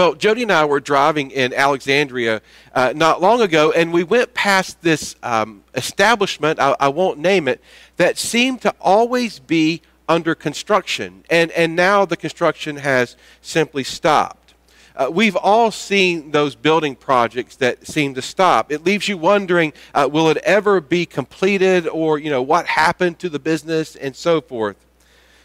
Well, 0.00 0.14
Jody 0.14 0.44
and 0.44 0.50
I 0.50 0.64
were 0.64 0.80
driving 0.80 1.30
in 1.30 1.52
Alexandria 1.52 2.40
uh, 2.74 2.94
not 2.96 3.20
long 3.20 3.42
ago, 3.42 3.70
and 3.70 3.92
we 3.92 4.02
went 4.02 4.32
past 4.32 4.80
this 4.80 5.14
um, 5.22 5.62
establishment, 5.74 6.58
I, 6.58 6.74
I 6.80 6.88
won't 6.88 7.18
name 7.18 7.46
it, 7.46 7.60
that 7.98 8.16
seemed 8.16 8.62
to 8.62 8.74
always 8.80 9.40
be 9.40 9.82
under 10.08 10.34
construction. 10.34 11.24
And, 11.28 11.50
and 11.50 11.76
now 11.76 12.06
the 12.06 12.16
construction 12.16 12.76
has 12.76 13.14
simply 13.42 13.84
stopped. 13.84 14.54
Uh, 14.96 15.10
we've 15.12 15.36
all 15.36 15.70
seen 15.70 16.30
those 16.30 16.54
building 16.54 16.96
projects 16.96 17.56
that 17.56 17.86
seem 17.86 18.14
to 18.14 18.22
stop. 18.22 18.72
It 18.72 18.82
leaves 18.82 19.06
you 19.06 19.18
wondering 19.18 19.74
uh, 19.92 20.08
will 20.10 20.30
it 20.30 20.38
ever 20.38 20.80
be 20.80 21.04
completed 21.04 21.86
or, 21.86 22.18
you 22.18 22.30
know, 22.30 22.40
what 22.40 22.64
happened 22.64 23.18
to 23.18 23.28
the 23.28 23.38
business 23.38 23.96
and 23.96 24.16
so 24.16 24.40
forth. 24.40 24.76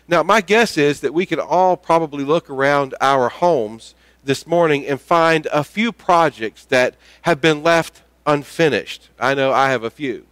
Now, 0.07 0.23
my 0.23 0.39
guess 0.39 0.77
is 0.77 1.01
that 1.01 1.13
we 1.13 1.25
could 1.25 1.39
all 1.39 1.75
probably 1.75 2.23
look 2.23 2.49
around 2.49 2.95
our 3.01 3.27
homes 3.27 3.95
this 4.25 4.45
morning 4.45 4.85
and 4.85 4.99
find 4.99 5.47
a 5.53 5.63
few 5.63 5.91
projects 5.91 6.65
that 6.65 6.95
have 7.21 7.39
been 7.39 7.63
left 7.63 8.01
unfinished. 8.25 9.09
I 9.19 9.33
know 9.33 9.53
I 9.53 9.69
have 9.69 9.83
a 9.83 9.89
few. 9.89 10.25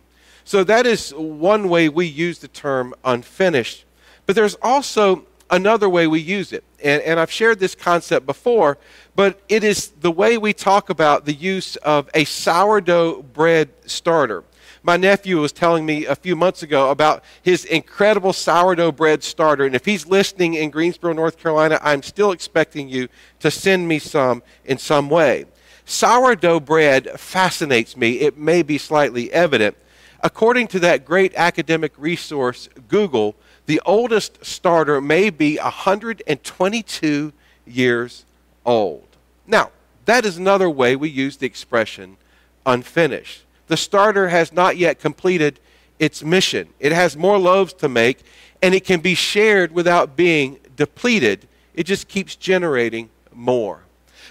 So 0.43 0.63
that 0.65 0.85
is 0.85 1.11
one 1.11 1.69
way 1.69 1.87
we 1.87 2.05
use 2.05 2.39
the 2.39 2.47
term 2.47 2.93
unfinished. 3.05 3.85
But 4.25 4.35
there's 4.35 4.55
also 4.61 5.25
another 5.49 5.87
way 5.87 6.07
we 6.07 6.19
use 6.19 6.51
it. 6.51 6.63
And, 6.83 7.01
and 7.03 7.19
I've 7.19 7.31
shared 7.31 7.59
this 7.59 7.75
concept 7.75 8.25
before, 8.25 8.77
but 9.15 9.39
it 9.47 9.63
is 9.63 9.89
the 10.01 10.11
way 10.11 10.37
we 10.37 10.51
talk 10.51 10.89
about 10.89 11.25
the 11.25 11.33
use 11.33 11.75
of 11.77 12.09
a 12.13 12.25
sourdough 12.25 13.21
bread 13.21 13.69
starter. 13.85 14.43
My 14.85 14.97
nephew 14.97 15.39
was 15.39 15.53
telling 15.53 15.85
me 15.85 16.05
a 16.05 16.15
few 16.15 16.35
months 16.35 16.61
ago 16.61 16.91
about 16.91 17.23
his 17.41 17.63
incredible 17.63 18.33
sourdough 18.33 18.91
bread 18.91 19.23
starter. 19.23 19.63
And 19.63 19.75
if 19.75 19.85
he's 19.85 20.05
listening 20.05 20.55
in 20.55 20.71
Greensboro, 20.71 21.13
North 21.13 21.37
Carolina, 21.37 21.79
I'm 21.81 22.03
still 22.03 22.31
expecting 22.31 22.89
you 22.89 23.07
to 23.39 23.49
send 23.49 23.87
me 23.87 23.97
some 23.97 24.43
in 24.65 24.77
some 24.77 25.09
way. 25.09 25.45
Sourdough 25.85 26.59
bread 26.59 27.17
fascinates 27.17 27.95
me. 27.95 28.19
It 28.19 28.37
may 28.37 28.61
be 28.61 28.77
slightly 28.77 29.31
evident. 29.31 29.77
According 30.19 30.67
to 30.67 30.79
that 30.81 31.05
great 31.05 31.33
academic 31.35 31.93
resource, 31.97 32.67
Google, 32.89 33.35
the 33.65 33.81
oldest 33.85 34.43
starter 34.43 34.99
may 34.99 35.29
be 35.29 35.57
122 35.57 37.33
years 37.65 38.25
old. 38.65 39.07
Now, 39.47 39.71
that 40.05 40.25
is 40.25 40.37
another 40.37 40.69
way 40.69 40.97
we 40.97 41.09
use 41.09 41.37
the 41.37 41.45
expression 41.45 42.17
unfinished 42.65 43.42
the 43.67 43.77
starter 43.77 44.29
has 44.29 44.51
not 44.51 44.77
yet 44.77 44.99
completed 44.99 45.59
its 45.99 46.23
mission. 46.23 46.69
It 46.79 46.91
has 46.91 47.15
more 47.15 47.37
loaves 47.37 47.73
to 47.73 47.89
make, 47.89 48.19
and 48.61 48.73
it 48.73 48.85
can 48.85 48.99
be 48.99 49.15
shared 49.15 49.71
without 49.71 50.15
being 50.15 50.59
depleted. 50.75 51.47
It 51.73 51.85
just 51.85 52.07
keeps 52.07 52.35
generating 52.35 53.09
more. 53.31 53.83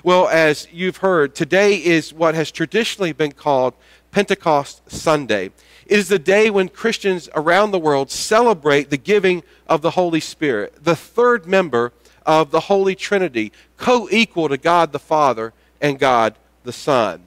Well, 0.02 0.28
as 0.28 0.66
you've 0.72 0.98
heard, 0.98 1.34
today 1.34 1.76
is 1.76 2.12
what 2.12 2.34
has 2.34 2.50
traditionally 2.50 3.12
been 3.12 3.32
called 3.32 3.74
Pentecost 4.10 4.90
Sunday. 4.90 5.46
It 5.86 5.98
is 5.98 6.08
the 6.08 6.18
day 6.18 6.50
when 6.50 6.68
Christians 6.68 7.28
around 7.34 7.70
the 7.70 7.78
world 7.78 8.10
celebrate 8.10 8.90
the 8.90 8.96
giving 8.96 9.42
of 9.66 9.82
the 9.82 9.92
Holy 9.92 10.20
Spirit, 10.20 10.84
the 10.84 10.96
third 10.96 11.46
member 11.46 11.92
of 12.24 12.50
the 12.50 12.60
Holy 12.60 12.94
Trinity, 12.94 13.52
co 13.76 14.08
equal 14.10 14.48
to 14.48 14.56
God 14.56 14.92
the 14.92 14.98
Father 14.98 15.52
and 15.80 15.98
God 15.98 16.36
the 16.64 16.72
Son. 16.72 17.22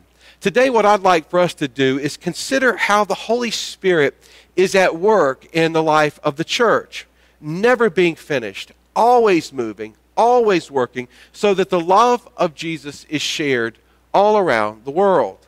Today, 0.45 0.69
what 0.69 0.85
I'd 0.85 1.01
like 1.01 1.27
for 1.27 1.39
us 1.39 1.55
to 1.55 1.67
do 1.67 1.97
is 1.97 2.17
consider 2.17 2.77
how 2.77 3.03
the 3.03 3.15
Holy 3.15 3.49
Spirit 3.49 4.13
is 4.55 4.75
at 4.75 4.95
work 4.95 5.47
in 5.55 5.73
the 5.73 5.81
life 5.81 6.19
of 6.21 6.35
the 6.35 6.43
church, 6.43 7.07
never 7.41 7.89
being 7.89 8.13
finished, 8.13 8.71
always 8.95 9.51
moving, 9.51 9.95
always 10.15 10.69
working, 10.69 11.07
so 11.31 11.55
that 11.55 11.71
the 11.71 11.79
love 11.79 12.29
of 12.37 12.53
Jesus 12.53 13.05
is 13.05 13.23
shared 13.23 13.79
all 14.13 14.37
around 14.37 14.85
the 14.85 14.91
world. 14.91 15.39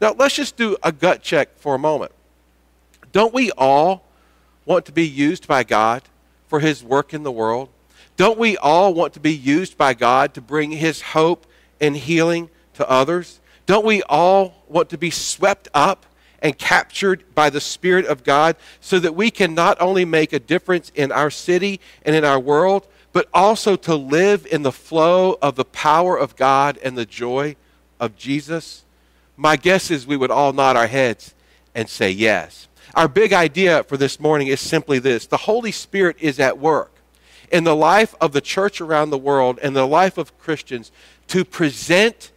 Now, 0.00 0.14
let's 0.16 0.36
just 0.36 0.56
do 0.56 0.76
a 0.84 0.92
gut 0.92 1.20
check 1.20 1.58
for 1.58 1.74
a 1.74 1.78
moment. 1.80 2.12
Don't 3.10 3.34
we 3.34 3.50
all 3.58 4.04
want 4.66 4.84
to 4.84 4.92
be 4.92 5.04
used 5.04 5.48
by 5.48 5.64
God 5.64 6.02
for 6.46 6.60
His 6.60 6.84
work 6.84 7.12
in 7.12 7.24
the 7.24 7.32
world? 7.32 7.70
Don't 8.16 8.38
we 8.38 8.56
all 8.58 8.94
want 8.94 9.14
to 9.14 9.20
be 9.20 9.34
used 9.34 9.76
by 9.76 9.94
God 9.94 10.32
to 10.34 10.40
bring 10.40 10.70
His 10.70 11.02
hope 11.02 11.44
and 11.80 11.96
healing 11.96 12.50
to 12.74 12.88
others? 12.88 13.40
Don't 13.66 13.84
we 13.84 14.02
all 14.02 14.64
want 14.68 14.90
to 14.90 14.98
be 14.98 15.10
swept 15.10 15.68
up 15.74 16.06
and 16.40 16.58
captured 16.58 17.24
by 17.34 17.48
the 17.48 17.60
Spirit 17.60 18.04
of 18.04 18.22
God 18.22 18.56
so 18.80 18.98
that 18.98 19.14
we 19.14 19.30
can 19.30 19.54
not 19.54 19.80
only 19.80 20.04
make 20.04 20.32
a 20.32 20.38
difference 20.38 20.92
in 20.94 21.10
our 21.10 21.30
city 21.30 21.80
and 22.04 22.14
in 22.14 22.24
our 22.24 22.38
world, 22.38 22.86
but 23.12 23.28
also 23.32 23.76
to 23.76 23.94
live 23.94 24.46
in 24.50 24.62
the 24.62 24.72
flow 24.72 25.38
of 25.40 25.56
the 25.56 25.64
power 25.64 26.18
of 26.18 26.36
God 26.36 26.78
and 26.82 26.98
the 26.98 27.06
joy 27.06 27.56
of 27.98 28.16
Jesus? 28.16 28.84
My 29.36 29.56
guess 29.56 29.90
is 29.90 30.06
we 30.06 30.18
would 30.18 30.30
all 30.30 30.52
nod 30.52 30.76
our 30.76 30.86
heads 30.86 31.34
and 31.74 31.88
say 31.88 32.10
yes. 32.10 32.68
Our 32.94 33.08
big 33.08 33.32
idea 33.32 33.82
for 33.84 33.96
this 33.96 34.20
morning 34.20 34.48
is 34.48 34.60
simply 34.60 34.98
this 34.98 35.26
the 35.26 35.38
Holy 35.38 35.72
Spirit 35.72 36.16
is 36.20 36.38
at 36.38 36.58
work 36.58 36.92
in 37.50 37.64
the 37.64 37.74
life 37.74 38.14
of 38.20 38.32
the 38.32 38.40
church 38.40 38.80
around 38.80 39.10
the 39.10 39.18
world 39.18 39.58
and 39.62 39.74
the 39.74 39.86
life 39.86 40.18
of 40.18 40.36
Christians 40.38 40.92
to 41.28 41.44
present 41.44 42.30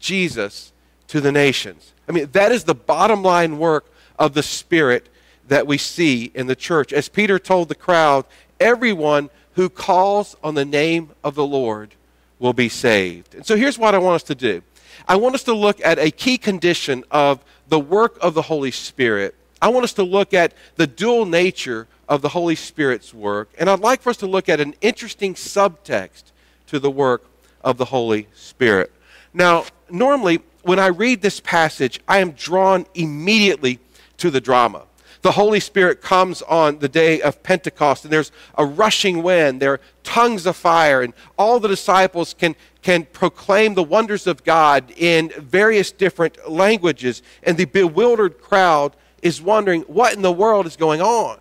Jesus 0.00 0.71
to 1.12 1.20
the 1.20 1.30
nations. 1.30 1.92
I 2.08 2.12
mean, 2.12 2.30
that 2.32 2.52
is 2.52 2.64
the 2.64 2.74
bottom 2.74 3.22
line 3.22 3.58
work 3.58 3.84
of 4.18 4.32
the 4.32 4.42
Spirit 4.42 5.10
that 5.46 5.66
we 5.66 5.76
see 5.76 6.32
in 6.34 6.46
the 6.46 6.56
church. 6.56 6.90
As 6.90 7.10
Peter 7.10 7.38
told 7.38 7.68
the 7.68 7.74
crowd, 7.74 8.24
everyone 8.58 9.28
who 9.52 9.68
calls 9.68 10.36
on 10.42 10.54
the 10.54 10.64
name 10.64 11.10
of 11.22 11.34
the 11.34 11.44
Lord 11.44 11.96
will 12.38 12.54
be 12.54 12.70
saved. 12.70 13.34
And 13.34 13.44
so 13.44 13.56
here's 13.56 13.78
what 13.78 13.94
I 13.94 13.98
want 13.98 14.14
us 14.14 14.22
to 14.22 14.34
do 14.34 14.62
I 15.06 15.16
want 15.16 15.34
us 15.34 15.42
to 15.42 15.52
look 15.52 15.84
at 15.84 15.98
a 15.98 16.10
key 16.10 16.38
condition 16.38 17.04
of 17.10 17.44
the 17.68 17.78
work 17.78 18.16
of 18.22 18.32
the 18.32 18.40
Holy 18.40 18.70
Spirit. 18.70 19.34
I 19.60 19.68
want 19.68 19.84
us 19.84 19.92
to 19.94 20.04
look 20.04 20.32
at 20.32 20.54
the 20.76 20.86
dual 20.86 21.26
nature 21.26 21.88
of 22.08 22.22
the 22.22 22.30
Holy 22.30 22.54
Spirit's 22.54 23.12
work. 23.12 23.50
And 23.58 23.68
I'd 23.68 23.80
like 23.80 24.00
for 24.00 24.08
us 24.08 24.16
to 24.18 24.26
look 24.26 24.48
at 24.48 24.60
an 24.60 24.74
interesting 24.80 25.34
subtext 25.34 26.32
to 26.68 26.78
the 26.78 26.90
work 26.90 27.22
of 27.62 27.76
the 27.76 27.84
Holy 27.84 28.28
Spirit. 28.32 28.90
Now, 29.34 29.66
normally, 29.90 30.40
when 30.62 30.78
I 30.78 30.86
read 30.86 31.22
this 31.22 31.40
passage, 31.40 32.00
I 32.08 32.18
am 32.18 32.32
drawn 32.32 32.86
immediately 32.94 33.78
to 34.18 34.30
the 34.30 34.40
drama. 34.40 34.84
The 35.22 35.32
Holy 35.32 35.60
Spirit 35.60 36.02
comes 36.02 36.42
on 36.42 36.80
the 36.80 36.88
day 36.88 37.20
of 37.20 37.42
Pentecost, 37.44 38.04
and 38.04 38.12
there's 38.12 38.32
a 38.58 38.64
rushing 38.64 39.22
wind, 39.22 39.62
there 39.62 39.74
are 39.74 39.80
tongues 40.02 40.46
of 40.46 40.56
fire, 40.56 41.00
and 41.00 41.14
all 41.38 41.60
the 41.60 41.68
disciples 41.68 42.34
can, 42.34 42.56
can 42.82 43.04
proclaim 43.04 43.74
the 43.74 43.84
wonders 43.84 44.26
of 44.26 44.42
God 44.42 44.92
in 44.96 45.32
various 45.38 45.92
different 45.92 46.50
languages, 46.50 47.22
and 47.44 47.56
the 47.56 47.66
bewildered 47.66 48.40
crowd 48.40 48.96
is 49.22 49.40
wondering 49.40 49.82
what 49.82 50.14
in 50.14 50.22
the 50.22 50.32
world 50.32 50.66
is 50.66 50.76
going 50.76 51.00
on. 51.00 51.38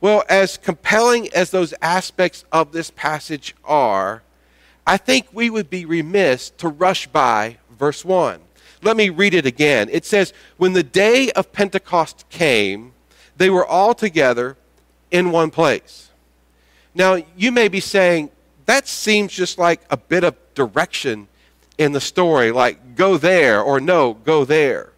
Well, 0.00 0.22
as 0.28 0.56
compelling 0.56 1.32
as 1.34 1.50
those 1.50 1.74
aspects 1.82 2.44
of 2.52 2.70
this 2.70 2.90
passage 2.90 3.54
are, 3.64 4.22
I 4.86 4.96
think 4.96 5.28
we 5.32 5.50
would 5.50 5.70
be 5.70 5.84
remiss 5.84 6.50
to 6.58 6.68
rush 6.68 7.08
by 7.08 7.58
verse 7.82 8.04
1. 8.04 8.38
Let 8.82 8.96
me 8.96 9.08
read 9.08 9.34
it 9.34 9.44
again. 9.44 9.88
It 9.90 10.04
says, 10.04 10.32
When 10.56 10.72
the 10.72 10.84
day 10.84 11.32
of 11.32 11.50
Pentecost 11.50 12.24
came, 12.30 12.92
they 13.36 13.50
were 13.50 13.66
all 13.66 13.92
together 13.92 14.56
in 15.10 15.32
one 15.32 15.50
place. 15.50 16.10
Now, 16.94 17.18
you 17.36 17.50
may 17.50 17.66
be 17.66 17.80
saying, 17.80 18.30
that 18.66 18.86
seems 18.86 19.32
just 19.32 19.58
like 19.58 19.80
a 19.90 19.96
bit 19.96 20.22
of 20.22 20.36
direction 20.54 21.26
in 21.76 21.90
the 21.90 22.00
story, 22.00 22.52
like 22.52 22.94
go 22.94 23.16
there 23.16 23.60
or 23.60 23.80
no, 23.80 24.14
go 24.14 24.44
there. 24.44 24.92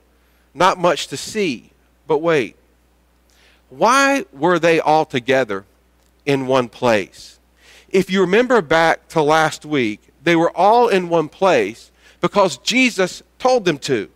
Not 0.53 0.77
much 0.77 1.07
to 1.09 1.17
see. 1.17 1.71
But 2.07 2.19
wait, 2.19 2.55
why 3.71 4.27
were 4.31 4.59
they 4.59 4.79
all 4.79 5.07
together 5.07 5.65
in 6.27 6.47
one 6.47 6.69
place? 6.69 7.39
If 7.89 8.11
you 8.11 8.21
remember 8.21 8.61
back 8.61 9.09
to 9.09 9.23
last 9.23 9.65
week, 9.65 10.03
they 10.23 10.37
were 10.37 10.55
all 10.55 10.89
in 10.89 11.09
one 11.09 11.31
place 11.31 11.91
because 12.25 12.57
Jesus 12.57 13.23
told 13.39 13.67
them 13.67 13.77
to. 13.77 14.09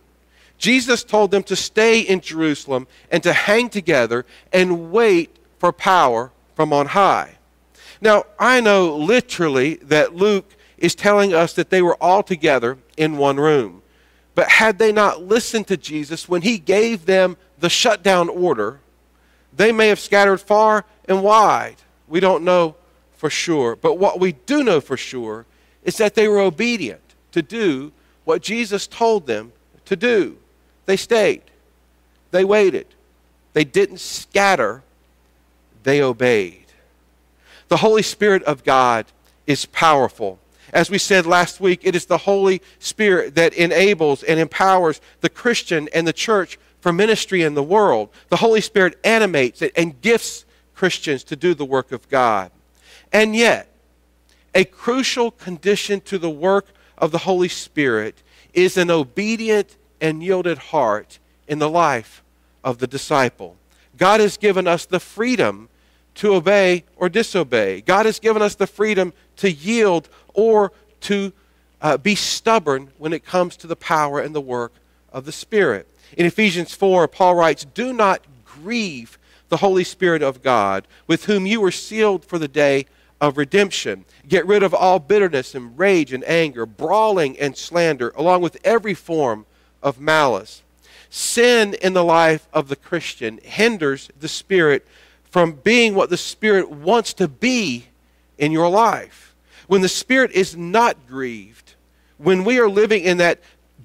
Jesus 0.57 1.03
told 1.03 1.29
them 1.29 1.43
to 1.43 1.55
stay 1.55 1.99
in 1.99 2.21
Jerusalem 2.21 2.87
and 3.11 3.21
to 3.21 3.33
hang 3.33 3.69
together 3.69 4.25
and 4.51 4.91
wait 4.91 5.35
for 5.59 5.71
power 5.71 6.31
from 6.55 6.73
on 6.73 6.87
high. 6.87 7.37
Now, 8.01 8.23
I 8.39 8.61
know 8.61 8.97
literally 8.97 9.75
that 9.83 10.15
Luke 10.15 10.55
is 10.79 10.95
telling 10.95 11.35
us 11.35 11.53
that 11.53 11.69
they 11.69 11.83
were 11.83 12.01
all 12.01 12.23
together 12.23 12.79
in 12.97 13.17
one 13.17 13.37
room. 13.37 13.83
But 14.33 14.49
had 14.49 14.79
they 14.79 14.91
not 14.91 15.21
listened 15.21 15.67
to 15.67 15.77
Jesus 15.77 16.27
when 16.27 16.41
he 16.41 16.57
gave 16.57 17.05
them 17.05 17.37
the 17.59 17.69
shutdown 17.69 18.27
order, 18.27 18.79
they 19.55 19.71
may 19.71 19.89
have 19.89 19.99
scattered 19.99 20.41
far 20.41 20.83
and 21.07 21.21
wide. 21.21 21.75
We 22.07 22.19
don't 22.21 22.43
know 22.43 22.75
for 23.17 23.29
sure. 23.29 23.75
But 23.75 23.99
what 23.99 24.19
we 24.19 24.31
do 24.31 24.63
know 24.63 24.81
for 24.81 24.97
sure 24.97 25.45
is 25.83 25.97
that 25.97 26.15
they 26.15 26.27
were 26.27 26.39
obedient 26.39 27.01
to 27.33 27.43
do 27.43 27.91
what 28.29 28.43
Jesus 28.43 28.85
told 28.85 29.25
them 29.25 29.51
to 29.85 29.95
do. 29.95 30.37
They 30.85 30.97
stayed, 30.97 31.41
they 32.29 32.45
waited, 32.45 32.85
they 33.53 33.63
didn't 33.63 33.99
scatter, 33.99 34.83
they 35.81 35.99
obeyed. 35.99 36.67
The 37.69 37.77
Holy 37.77 38.03
Spirit 38.03 38.43
of 38.43 38.63
God 38.63 39.07
is 39.47 39.65
powerful. 39.65 40.37
As 40.71 40.91
we 40.91 40.99
said 40.99 41.25
last 41.25 41.59
week, 41.59 41.79
it 41.81 41.95
is 41.95 42.05
the 42.05 42.19
Holy 42.19 42.61
Spirit 42.77 43.33
that 43.33 43.55
enables 43.55 44.21
and 44.21 44.39
empowers 44.39 45.01
the 45.21 45.29
Christian 45.29 45.89
and 45.91 46.05
the 46.05 46.13
church 46.13 46.59
for 46.81 46.93
ministry 46.93 47.41
in 47.41 47.55
the 47.55 47.63
world. 47.63 48.09
The 48.29 48.37
Holy 48.37 48.61
Spirit 48.61 48.99
animates 49.03 49.63
it 49.63 49.71
and 49.75 49.99
gifts 50.01 50.45
Christians 50.75 51.23
to 51.23 51.35
do 51.35 51.55
the 51.55 51.65
work 51.65 51.91
of 51.91 52.07
God. 52.09 52.51
And 53.11 53.35
yet, 53.35 53.71
a 54.53 54.65
crucial 54.65 55.31
condition 55.31 55.99
to 56.01 56.19
the 56.19 56.29
work 56.29 56.67
of 56.99 57.11
the 57.11 57.19
Holy 57.19 57.47
Spirit 57.47 58.21
is 58.53 58.77
an 58.77 58.91
obedient 58.91 59.75
and 60.01 60.21
yielded 60.21 60.57
heart 60.57 61.19
in 61.47 61.59
the 61.59 61.69
life 61.69 62.23
of 62.63 62.77
the 62.77 62.87
disciple. 62.87 63.55
God 63.97 64.19
has 64.19 64.37
given 64.37 64.67
us 64.67 64.85
the 64.85 64.99
freedom 64.99 65.69
to 66.15 66.35
obey 66.35 66.83
or 66.95 67.09
disobey. 67.09 67.81
God 67.81 68.05
has 68.05 68.19
given 68.19 68.41
us 68.41 68.55
the 68.55 68.67
freedom 68.67 69.13
to 69.37 69.51
yield 69.51 70.09
or 70.33 70.71
to 71.01 71.31
uh, 71.81 71.97
be 71.97 72.15
stubborn 72.15 72.89
when 72.97 73.13
it 73.13 73.25
comes 73.25 73.55
to 73.57 73.67
the 73.67 73.75
power 73.75 74.19
and 74.19 74.35
the 74.35 74.41
work 74.41 74.73
of 75.11 75.25
the 75.25 75.31
Spirit. 75.31 75.87
In 76.17 76.25
Ephesians 76.25 76.73
4, 76.73 77.07
Paul 77.07 77.35
writes, 77.35 77.65
Do 77.65 77.93
not 77.93 78.25
grieve 78.45 79.17
the 79.49 79.57
Holy 79.57 79.83
Spirit 79.83 80.21
of 80.21 80.43
God, 80.43 80.87
with 81.07 81.25
whom 81.25 81.45
you 81.45 81.61
were 81.61 81.71
sealed 81.71 82.25
for 82.25 82.37
the 82.37 82.47
day 82.47 82.85
of 83.21 83.37
redemption. 83.37 84.05
Get 84.27 84.45
rid 84.45 84.63
of 84.63 84.73
all 84.73 84.99
bitterness 84.99 85.55
and 85.55 85.77
rage 85.77 86.13
and 86.13 86.23
anger, 86.25 86.65
brawling 86.65 87.39
and 87.39 87.55
slander, 87.55 88.13
along 88.15 88.41
with 88.41 88.57
every 88.63 88.93
form 88.93 89.45
of 89.83 89.99
malice. 89.99 90.63
Sin 91.09 91.73
in 91.81 91.93
the 91.93 92.03
life 92.03 92.47
of 92.53 92.67
the 92.67 92.75
Christian 92.75 93.39
hinders 93.43 94.09
the 94.19 94.27
Spirit 94.27 94.87
from 95.29 95.53
being 95.53 95.95
what 95.95 96.09
the 96.09 96.17
Spirit 96.17 96.69
wants 96.69 97.13
to 97.15 97.27
be 97.27 97.85
in 98.37 98.51
your 98.51 98.69
life. 98.69 99.35
When 99.67 99.81
the 99.81 99.89
Spirit 99.89 100.31
is 100.31 100.55
not 100.55 101.07
grieved, 101.07 101.75
when 102.17 102.43
we 102.43 102.59
are 102.59 102.69
living 102.69 103.03
in 103.03 103.17
that 103.17 103.39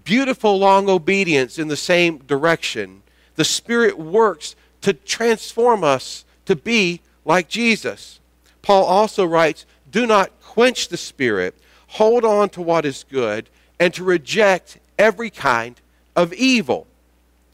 beautiful 0.04 0.58
long 0.58 0.88
obedience 0.88 1.58
in 1.58 1.69
the 1.69 1.76
same 1.76 2.19
direction, 2.19 3.02
the 3.36 3.44
Spirit 3.44 3.98
works 3.98 4.54
to 4.82 4.92
transform 4.92 5.82
us 5.82 6.25
to 6.44 6.54
be 6.54 7.00
like 7.25 7.48
Jesus. 7.48 8.20
Paul 8.64 8.84
also 8.84 9.26
writes, 9.26 9.66
Do 9.90 10.06
not 10.06 10.40
quench 10.40 10.88
the 10.88 10.96
Spirit, 10.96 11.55
hold 11.87 12.25
on 12.25 12.49
to 12.50 12.62
what 12.62 12.87
is 12.87 13.05
good, 13.11 13.50
and 13.78 13.93
to 13.93 14.02
reject 14.02 14.78
every 14.99 15.28
kind 15.28 15.78
of 16.16 16.32
evil. 16.32 16.87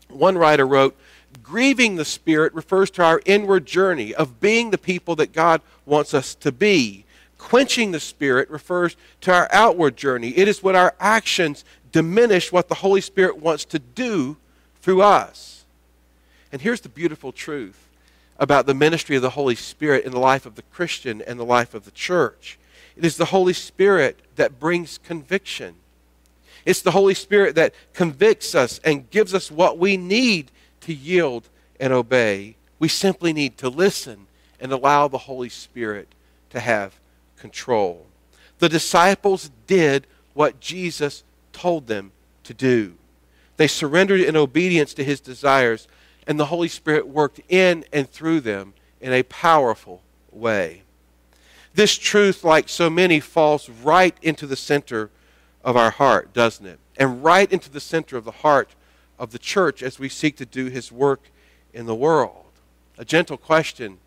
One 0.09 0.39
writer 0.39 0.65
wrote, 0.65 0.97
Grieving 1.43 1.97
the 1.97 2.05
Spirit 2.05 2.55
refers 2.55 2.93
to 2.93 3.03
our 3.03 3.21
inward 3.27 3.67
journey 3.67 4.15
of 4.15 4.39
being 4.39 4.71
the 4.71 4.79
people 4.79 5.17
that 5.17 5.33
God 5.33 5.62
wants 5.85 6.15
us 6.15 6.37
to 6.37 6.53
be. 6.53 7.05
Quenching 7.39 7.91
the 7.91 7.99
Spirit 7.99 8.49
refers 8.49 8.95
to 9.23 9.33
our 9.33 9.49
outward 9.51 9.97
journey. 9.97 10.29
It 10.37 10.47
is 10.47 10.63
when 10.63 10.77
our 10.77 10.95
actions 11.01 11.65
diminish 11.91 12.53
what 12.53 12.69
the 12.69 12.77
Holy 12.77 13.01
Spirit 13.01 13.39
wants 13.39 13.65
to 13.65 13.81
do 13.81 14.37
through 14.81 15.03
us. 15.03 15.65
And 16.53 16.63
here's 16.63 16.83
the 16.83 16.89
beautiful 16.89 17.33
truth 17.33 17.90
about 18.41 18.65
the 18.65 18.75
ministry 18.75 19.15
of 19.15 19.23
the 19.23 19.31
Holy 19.31 19.55
Spirit 19.55 20.05
in 20.05 20.13
the 20.13 20.19
life 20.19 20.47
of 20.47 20.57
the 20.57 20.63
Christian 20.63 21.23
and 21.23 21.39
the 21.39 21.45
life 21.45 21.75
of 21.75 21.85
the 21.85 21.91
church. 21.91 22.59
It 22.97 23.05
is 23.05 23.19
the 23.19 23.27
Holy 23.27 23.53
Spirit 23.53 24.19
that 24.37 24.59
brings 24.59 24.99
conviction. 24.99 25.75
It's 26.65 26.81
the 26.83 26.91
Holy 26.91 27.15
Spirit 27.15 27.55
that 27.57 27.75
convicts 27.93 28.55
us 28.55 28.81
and 28.83 29.11
gives 29.11 29.35
us 29.35 29.51
what 29.51 29.79
we 29.79 29.99
need 29.99 30.51
to 30.81 30.95
yield 30.95 31.49
and 31.79 31.93
obey. 31.93 32.57
We 32.79 32.89
simply 32.89 33.35
need 33.35 33.59
to 33.59 33.69
listen 33.69 34.27
and 34.59 34.73
allow 34.73 35.07
the 35.07 35.19
Holy 35.19 35.51
Spirit 35.51 36.09
to 36.49 36.61
have 36.61 36.99
control. 37.37 38.07
The 38.59 38.69
disciples 38.69 39.51
did 39.67 40.07
what 40.33 40.61
Jesus 40.61 41.25
told 41.53 41.87
them 41.87 42.13
to 42.45 42.55
do. 42.55 42.95
They 43.59 43.67
surrendered 43.67 44.21
in 44.21 44.37
obedience 44.37 44.95
to 44.95 45.05
his 45.05 45.21
desires 45.21 45.87
and 46.26 46.38
the 46.38 46.46
Holy 46.46 46.69
Spirit 46.69 47.08
worked 47.08 47.40
in 47.49 47.84
and 47.93 48.08
through 48.08 48.40
them 48.40 48.75
in 49.00 49.12
a 49.12 49.22
powerful 49.25 50.02
way. 50.31 50.82
This 51.75 51.96
truth, 51.96 52.44
like 52.44 52.69
so 52.69 52.90
many, 52.90 53.20
falls 53.20 53.69
right 53.69 54.17
into 54.22 54.46
the 54.46 54.56
center 54.56 55.11
of 55.64 55.76
our 55.76 55.90
heart, 55.90 56.32
doesn't 56.32 56.67
it? 56.67 56.78
And 56.96 57.22
right 57.22 57.50
into 57.50 57.70
the 57.70 57.81
center 57.81 58.17
of 58.17 58.25
the 58.25 58.31
heart 58.31 58.75
of 59.19 59.31
the 59.31 59.38
church 59.38 59.82
as 59.82 59.99
we 59.99 60.08
seek 60.08 60.37
to 60.37 60.46
do 60.46 60.67
his 60.67 60.90
work 60.90 61.31
in 61.72 61.87
the 61.87 61.94
world. 61.94 62.46
A 62.99 63.05
gentle 63.05 63.37
question 63.37 63.99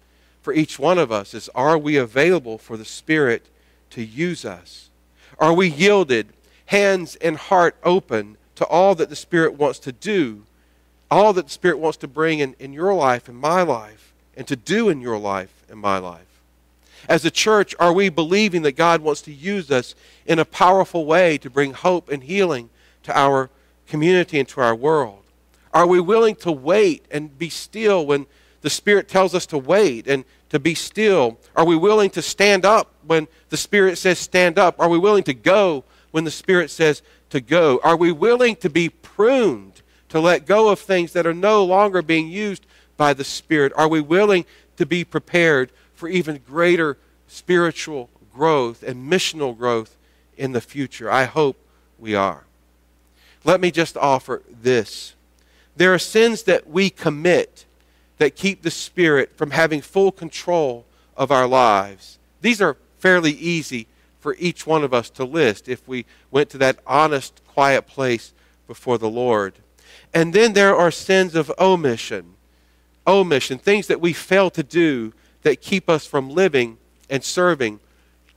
for 0.41 0.53
each 0.53 0.77
one 0.77 0.97
of 0.97 1.11
us 1.11 1.33
is 1.33 1.49
Are 1.55 1.77
we 1.77 1.95
available 1.95 2.57
for 2.57 2.77
the 2.77 2.85
Spirit 2.85 3.47
to 3.91 4.03
use 4.03 4.43
us? 4.43 4.89
Are 5.39 5.53
we 5.53 5.69
yielded, 5.69 6.27
hands 6.67 7.15
and 7.17 7.37
heart 7.37 7.75
open 7.83 8.37
to 8.55 8.65
all 8.65 8.93
that 8.95 9.09
the 9.09 9.15
Spirit 9.15 9.55
wants 9.55 9.79
to 9.79 9.91
do 9.91 10.43
all 11.13 11.33
that 11.33 11.45
the 11.45 11.51
Spirit 11.51 11.79
wants 11.79 11.97
to 11.99 12.07
bring 12.07 12.39
in, 12.39 12.55
in 12.59 12.73
your 12.73 12.93
life 12.93 13.29
and 13.29 13.37
my 13.37 13.61
life 13.61 14.13
and 14.35 14.47
to 14.47 14.55
do 14.55 14.89
in 14.89 14.99
your 14.99 15.17
life 15.17 15.63
and 15.69 15.79
my 15.79 15.97
life. 15.99 16.41
As 17.07 17.23
a 17.23 17.31
church, 17.31 17.75
are 17.79 17.93
we 17.93 18.09
believing 18.09 18.63
that 18.63 18.71
God 18.73 19.01
wants 19.01 19.21
to 19.23 19.33
use 19.33 19.69
us 19.69 19.93
in 20.25 20.39
a 20.39 20.45
powerful 20.45 21.05
way 21.05 21.37
to 21.37 21.49
bring 21.49 21.73
hope 21.73 22.09
and 22.09 22.23
healing 22.23 22.69
to 23.03 23.17
our 23.17 23.49
community 23.87 24.39
and 24.39 24.47
to 24.49 24.61
our 24.61 24.73
world? 24.73 25.23
Are 25.73 25.85
we 25.85 25.99
willing 25.99 26.35
to 26.37 26.51
wait 26.51 27.05
and 27.11 27.37
be 27.37 27.49
still 27.49 28.05
when 28.05 28.25
the 28.61 28.69
Spirit 28.69 29.07
tells 29.07 29.35
us 29.35 29.45
to 29.47 29.57
wait 29.57 30.07
and 30.07 30.23
to 30.49 30.59
be 30.59 30.73
still? 30.73 31.37
Are 31.55 31.65
we 31.65 31.75
willing 31.75 32.09
to 32.11 32.21
stand 32.21 32.65
up 32.65 32.93
when 33.05 33.27
the 33.49 33.57
Spirit 33.57 33.97
says 33.97 34.17
stand 34.17 34.57
up? 34.57 34.79
Are 34.79 34.89
we 34.89 34.97
willing 34.97 35.23
to 35.23 35.33
go 35.33 35.83
when 36.11 36.23
the 36.23 36.31
Spirit 36.31 36.71
says 36.71 37.03
to 37.29 37.41
go? 37.41 37.79
Are 37.83 37.97
we 37.97 38.11
willing 38.11 38.55
to 38.57 38.69
be 38.69 38.89
pruned 38.89 39.82
to 40.13 40.19
let 40.19 40.45
go 40.45 40.69
of 40.69 40.79
things 40.79 41.11
that 41.13 41.25
are 41.25 41.33
no 41.33 41.65
longer 41.65 42.03
being 42.03 42.27
used 42.27 42.67
by 42.97 43.15
the 43.15 43.23
Spirit? 43.23 43.73
Are 43.75 43.87
we 43.87 43.99
willing 43.99 44.45
to 44.77 44.85
be 44.85 45.03
prepared 45.03 45.71
for 45.95 46.07
even 46.07 46.39
greater 46.47 46.99
spiritual 47.27 48.11
growth 48.31 48.83
and 48.83 49.11
missional 49.11 49.57
growth 49.57 49.97
in 50.37 50.51
the 50.51 50.61
future? 50.61 51.09
I 51.09 51.23
hope 51.23 51.57
we 51.97 52.13
are. 52.13 52.43
Let 53.43 53.59
me 53.59 53.71
just 53.71 53.97
offer 53.97 54.43
this. 54.61 55.15
There 55.75 55.91
are 55.95 55.99
sins 55.99 56.43
that 56.43 56.69
we 56.69 56.91
commit 56.91 57.65
that 58.19 58.35
keep 58.35 58.61
the 58.61 58.69
Spirit 58.69 59.35
from 59.35 59.49
having 59.49 59.81
full 59.81 60.11
control 60.11 60.85
of 61.17 61.31
our 61.31 61.47
lives. 61.47 62.19
These 62.41 62.61
are 62.61 62.77
fairly 62.99 63.31
easy 63.31 63.87
for 64.19 64.35
each 64.37 64.67
one 64.67 64.83
of 64.83 64.93
us 64.93 65.09
to 65.09 65.23
list 65.23 65.67
if 65.67 65.87
we 65.87 66.05
went 66.29 66.51
to 66.51 66.59
that 66.59 66.77
honest, 66.85 67.41
quiet 67.47 67.87
place 67.87 68.31
before 68.67 68.99
the 68.99 69.09
Lord. 69.09 69.55
And 70.13 70.33
then 70.33 70.53
there 70.53 70.75
are 70.75 70.91
sins 70.91 71.35
of 71.35 71.51
omission. 71.59 72.35
Omission, 73.07 73.57
things 73.57 73.87
that 73.87 73.99
we 73.99 74.13
fail 74.13 74.49
to 74.51 74.63
do 74.63 75.13
that 75.41 75.61
keep 75.61 75.89
us 75.89 76.05
from 76.05 76.29
living 76.29 76.77
and 77.09 77.23
serving 77.23 77.79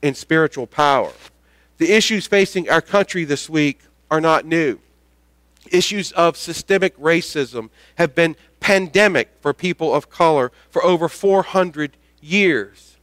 in 0.02 0.14
spiritual 0.14 0.66
power. 0.66 1.12
The 1.78 1.92
issues 1.92 2.26
facing 2.26 2.68
our 2.68 2.80
country 2.80 3.24
this 3.24 3.48
week 3.48 3.80
are 4.10 4.20
not 4.20 4.46
new. 4.46 4.78
Issues 5.70 6.12
of 6.12 6.36
systemic 6.36 6.96
racism 6.98 7.70
have 7.96 8.14
been 8.14 8.36
pandemic 8.60 9.30
for 9.40 9.52
people 9.52 9.94
of 9.94 10.08
color 10.08 10.52
for 10.70 10.82
over 10.84 11.08
400 11.08 11.96
years. 12.20 12.96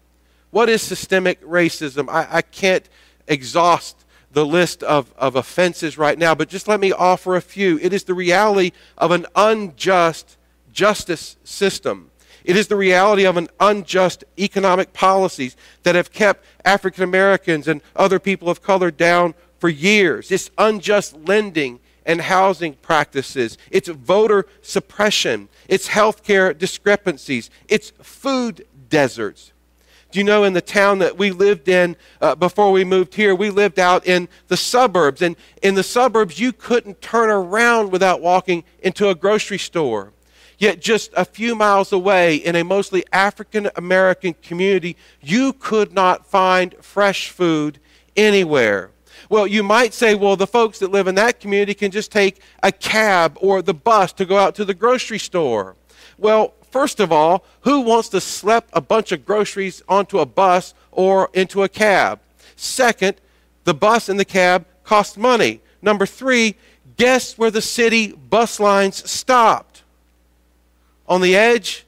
What 0.50 0.70
is 0.70 0.82
systemic 0.82 1.42
racism? 1.44 2.10
I, 2.10 2.28
I 2.38 2.42
can't 2.42 2.88
exhaust 3.28 4.04
the 4.34 4.46
list 4.46 4.84
of, 4.84 5.14
of 5.18 5.36
offenses 5.36 5.98
right 5.98 6.18
now, 6.18 6.36
but 6.36 6.50
just 6.50 6.68
let 6.68 6.80
me 6.80 6.92
offer 6.92 7.36
a 7.36 7.42
few. 7.42 7.80
It 7.80 7.94
is 7.94 8.04
the 8.04 8.14
reality 8.14 8.72
of 8.98 9.12
an 9.12 9.26
unjust 9.36 10.38
justice 10.72 11.38
system. 11.44 12.10
It 12.44 12.58
is 12.58 12.68
the 12.68 12.76
reality 12.76 13.26
of 13.26 13.38
an 13.38 13.48
unjust 13.60 14.24
economic 14.38 14.92
policies 14.92 15.56
that 15.84 15.96
have 15.96 16.12
kept 16.12 16.46
African 16.66 17.04
Americans 17.04 17.68
and 17.68 17.82
other 17.96 18.20
people 18.20 18.50
of 18.50 18.62
color 18.62 18.92
down 18.92 19.34
for 19.60 19.70
years. 19.70 20.32
It's 20.32 20.52
unjust 20.58 21.16
lending 21.26 21.80
and 22.06 22.20
housing 22.20 22.74
practices. 22.74 23.58
It's 23.72 23.88
voter 23.88 24.46
suppression. 24.62 25.48
It's 25.70 25.88
healthcare 25.88 26.58
discrepancies. 26.58 27.50
It's 27.70 27.92
food 28.02 28.66
deserts. 28.90 29.53
Do 30.14 30.20
you 30.20 30.24
know 30.24 30.44
in 30.44 30.54
the 30.54 30.62
town 30.62 31.00
that 31.00 31.18
we 31.18 31.32
lived 31.32 31.68
in 31.68 31.96
uh, 32.22 32.36
before 32.36 32.72
we 32.72 32.84
moved 32.84 33.16
here, 33.16 33.34
we 33.34 33.50
lived 33.50 33.80
out 33.80 34.06
in 34.06 34.30
the 34.48 34.56
suburbs. 34.56 35.24
And 35.24 35.36
in 35.64 35.74
the 35.74 35.82
suburbs, 35.82 36.40
you 36.40 36.54
couldn't 36.54 37.02
turn 37.02 37.32
around 37.32 37.92
without 37.92 38.22
walking 38.22 38.64
into 38.84 39.10
a 39.10 39.16
grocery 39.16 39.58
store. 39.58 40.14
Yet, 40.60 40.80
just 40.80 41.12
a 41.18 41.26
few 41.26 41.56
miles 41.56 41.92
away, 41.92 42.36
in 42.36 42.56
a 42.56 42.64
mostly 42.64 43.04
African 43.12 43.72
American 43.76 44.36
community, 44.44 44.98
you 45.20 45.52
could 45.52 45.94
not 45.94 46.28
find 46.28 46.76
fresh 46.80 47.32
food 47.32 47.80
anywhere. 48.16 48.92
Well, 49.30 49.48
you 49.48 49.64
might 49.64 49.96
say, 49.96 50.14
well, 50.14 50.36
the 50.36 50.46
folks 50.46 50.78
that 50.78 50.92
live 50.92 51.08
in 51.08 51.16
that 51.16 51.40
community 51.40 51.74
can 51.74 51.90
just 51.90 52.12
take 52.12 52.40
a 52.62 52.72
cab 52.72 53.36
or 53.42 53.64
the 53.64 53.74
bus 53.74 54.14
to 54.14 54.26
go 54.26 54.38
out 54.38 54.54
to 54.56 54.64
the 54.64 54.76
grocery 54.76 55.18
store. 55.18 55.76
Well, 56.20 56.54
First 56.74 57.00
of 57.00 57.12
all, 57.12 57.46
who 57.62 57.82
wants 57.82 58.10
to 58.10 58.20
slap 58.20 58.68
a 58.74 58.82
bunch 58.82 59.12
of 59.12 59.28
groceries 59.28 59.84
onto 59.88 60.18
a 60.18 60.26
bus 60.26 60.74
or 60.92 61.30
into 61.32 61.62
a 61.62 61.70
cab? 61.70 62.20
Second, 62.56 63.18
The 63.66 63.76
bus 63.76 64.10
and 64.10 64.20
the 64.20 64.26
cab 64.26 64.66
cost 64.84 65.16
money. 65.16 65.62
Number 65.84 66.08
three, 66.08 66.56
guess 66.98 67.38
where 67.38 67.52
the 67.52 67.62
city 67.62 68.12
bus 68.12 68.60
lines 68.60 69.08
stopped? 69.10 69.84
On 71.08 71.22
the 71.22 71.36
edge 71.36 71.86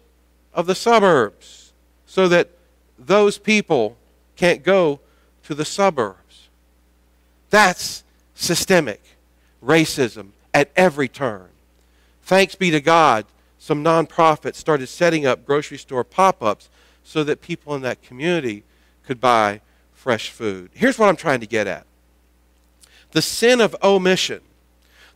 of 0.54 0.68
the 0.68 0.76
suburbs, 0.76 1.74
so 2.06 2.28
that 2.28 2.50
those 3.00 3.40
people 3.40 3.98
can't 4.36 4.62
go 4.62 5.00
to 5.46 5.56
the 5.56 5.66
suburbs. 5.66 6.48
That's 7.50 8.04
systemic 8.36 9.02
racism 9.66 10.28
at 10.54 10.70
every 10.76 11.08
turn. 11.08 11.48
Thanks 12.22 12.54
be 12.54 12.70
to 12.70 12.80
God, 12.80 13.26
some 13.66 13.84
nonprofits 13.84 14.58
started 14.58 14.86
setting 14.86 15.26
up 15.26 15.44
grocery 15.44 15.80
store 15.80 16.04
pop 16.04 16.44
ups 16.44 16.70
so 17.04 17.24
that 17.24 17.42
people 17.42 17.74
in 17.74 17.82
that 17.82 18.00
community 18.04 18.64
could 19.04 19.20
buy 19.20 19.60
fresh 19.92 20.30
food. 20.30 20.70
Here's 20.76 21.00
what 21.00 21.10
I'm 21.10 21.16
trying 21.16 21.40
to 21.40 21.48
get 21.48 21.66
at 21.66 21.88
the 23.10 23.24
sin 23.24 23.60
of 23.60 23.76
omission, 23.82 24.42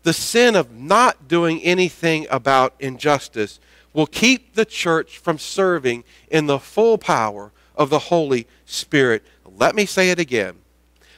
the 0.01 0.13
sin 0.13 0.55
of 0.55 0.71
not 0.71 1.27
doing 1.27 1.61
anything 1.61 2.25
about 2.31 2.73
injustice, 2.79 3.59
will 3.93 4.07
keep 4.07 4.55
the 4.55 4.65
church 4.65 5.19
from 5.19 5.37
serving 5.37 6.03
in 6.31 6.47
the 6.47 6.57
full 6.57 6.97
power 6.97 7.51
of 7.75 7.91
the 7.91 7.99
Holy 7.99 8.47
Spirit. 8.65 9.23
Let 9.45 9.75
me 9.75 9.85
say 9.85 10.09
it 10.09 10.17
again. 10.17 10.55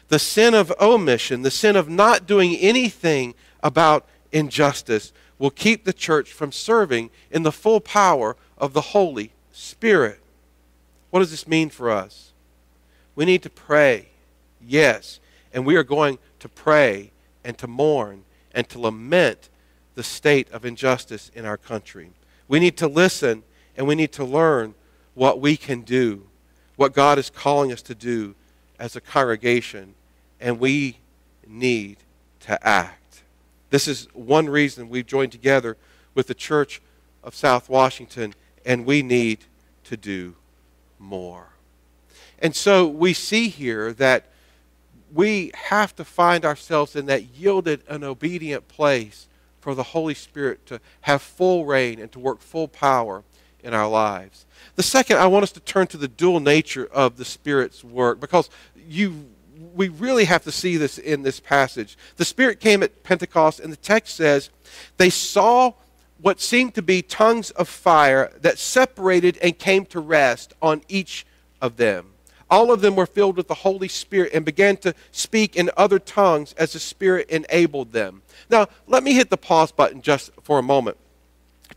The 0.10 0.20
sin 0.20 0.54
of 0.54 0.74
omission, 0.82 1.44
the 1.44 1.52
sin 1.52 1.78
of 1.78 1.88
not 1.88 2.28
doing 2.28 2.58
anything 2.58 3.36
about 3.64 4.06
injustice, 4.34 5.14
will 5.42 5.50
keep 5.50 5.86
the 5.86 5.92
church 5.92 6.32
from 6.32 6.52
serving 6.52 7.10
in 7.32 7.42
the 7.42 7.52
full 7.52 7.80
power 7.82 8.38
of 8.60 8.74
the 8.74 8.82
Holy 8.82 9.32
Spirit. 9.52 10.20
What 11.10 11.22
does 11.22 11.32
this 11.32 11.48
mean 11.48 11.72
for 11.72 11.90
us? 11.90 12.32
We 13.16 13.26
need 13.26 13.42
to 13.42 13.50
pray, 13.50 14.10
yes, 14.64 15.20
and 15.52 15.66
we 15.66 15.76
are 15.78 15.84
going 15.84 16.20
to 16.42 16.48
pray 16.48 17.12
and 17.44 17.58
to 17.58 17.66
mourn 17.66 18.24
and 18.54 18.70
to 18.70 18.80
lament 18.80 19.50
the 19.96 20.04
state 20.04 20.48
of 20.52 20.64
injustice 20.64 21.32
in 21.34 21.44
our 21.44 21.58
country. 21.58 22.12
We 22.48 22.60
need 22.60 22.78
to 22.78 22.88
listen 22.88 23.42
and 23.76 23.88
we 23.88 23.96
need 23.96 24.12
to 24.12 24.24
learn 24.24 24.76
what 25.16 25.42
we 25.42 25.58
can 25.58 25.82
do, 25.82 26.28
what 26.76 26.94
God 26.94 27.18
is 27.18 27.32
calling 27.32 27.72
us 27.72 27.82
to 27.84 27.96
do 27.96 28.36
as 28.78 28.96
a 28.96 29.02
congregation, 29.02 29.96
and 30.40 30.60
we 30.60 31.00
need 31.48 31.98
to 32.42 32.68
act. 32.68 33.01
This 33.72 33.88
is 33.88 34.08
one 34.14 34.50
reason 34.50 34.90
we've 34.90 35.06
joined 35.06 35.32
together 35.32 35.78
with 36.14 36.28
the 36.28 36.36
Church 36.36 36.82
of 37.24 37.34
South 37.34 37.70
Washington, 37.70 38.36
and 38.66 38.86
we 38.86 39.02
need 39.02 39.46
to 39.86 39.98
do 39.98 40.36
more. 41.00 41.48
And 42.38 42.56
so 42.56 42.86
we 42.86 43.14
see 43.14 43.48
here 43.48 43.94
that 43.94 44.26
we 45.14 45.52
have 45.70 45.96
to 45.96 46.06
find 46.06 46.44
ourselves 46.46 46.96
in 46.96 47.06
that 47.06 47.36
yielded 47.36 47.82
and 47.88 48.04
obedient 48.04 48.68
place 48.68 49.28
for 49.62 49.74
the 49.74 49.84
Holy 49.84 50.16
Spirit 50.16 50.66
to 50.66 50.82
have 51.02 51.22
full 51.22 51.66
reign 51.66 52.00
and 52.00 52.12
to 52.12 52.20
work 52.20 52.42
full 52.42 52.68
power 52.68 53.24
in 53.64 53.74
our 53.74 53.88
lives. 53.88 54.46
The 54.76 54.84
second, 54.84 55.18
I 55.18 55.28
want 55.28 55.44
us 55.44 55.52
to 55.54 55.60
turn 55.62 55.88
to 55.88 55.98
the 55.98 56.08
dual 56.08 56.40
nature 56.40 56.88
of 56.92 57.18
the 57.18 57.26
Spirit's 57.26 57.84
work 57.84 58.20
because 58.20 58.50
you 58.88 59.30
we 59.74 59.90
really 59.90 60.26
have 60.26 60.44
to 60.44 60.52
see 60.52 60.78
this 60.78 60.98
in 60.98 61.24
this 61.24 61.40
passage. 61.40 61.98
The 62.18 62.26
Spirit 62.26 62.60
came 62.60 62.84
at 62.84 63.04
Pentecost, 63.04 63.60
and 63.60 63.72
the 63.72 63.78
text 63.78 64.16
says 64.16 64.50
they 64.98 65.10
saw 65.10 65.74
what 66.20 66.40
seemed 66.40 66.76
to 66.76 66.82
be 66.82 67.02
tongues 67.02 67.52
of 67.52 67.68
fire 67.68 68.32
that 68.42 68.60
separated 68.60 69.38
and 69.42 69.58
came 69.58 69.86
to 69.88 70.00
rest 70.00 70.54
on 70.62 70.82
each 70.88 71.26
of 71.62 71.78
them. 71.78 72.08
All 72.50 72.72
of 72.72 72.82
them 72.82 72.96
were 72.96 73.06
filled 73.06 73.38
with 73.38 73.48
the 73.48 73.54
Holy 73.54 73.88
Spirit 73.88 74.32
and 74.34 74.44
began 74.44 74.76
to 74.78 74.94
speak 75.12 75.56
in 75.56 75.72
other 75.78 76.00
tongues 76.00 76.54
as 76.54 76.74
the 76.74 76.80
Spirit 76.80 77.30
enabled 77.30 77.94
them. 77.94 78.22
Now, 78.50 78.68
let 78.88 79.04
me 79.04 79.14
hit 79.14 79.30
the 79.30 79.38
pause 79.38 79.72
button 79.72 80.02
just 80.02 80.32
for 80.44 80.60
a 80.60 80.64
moment. 80.64 80.98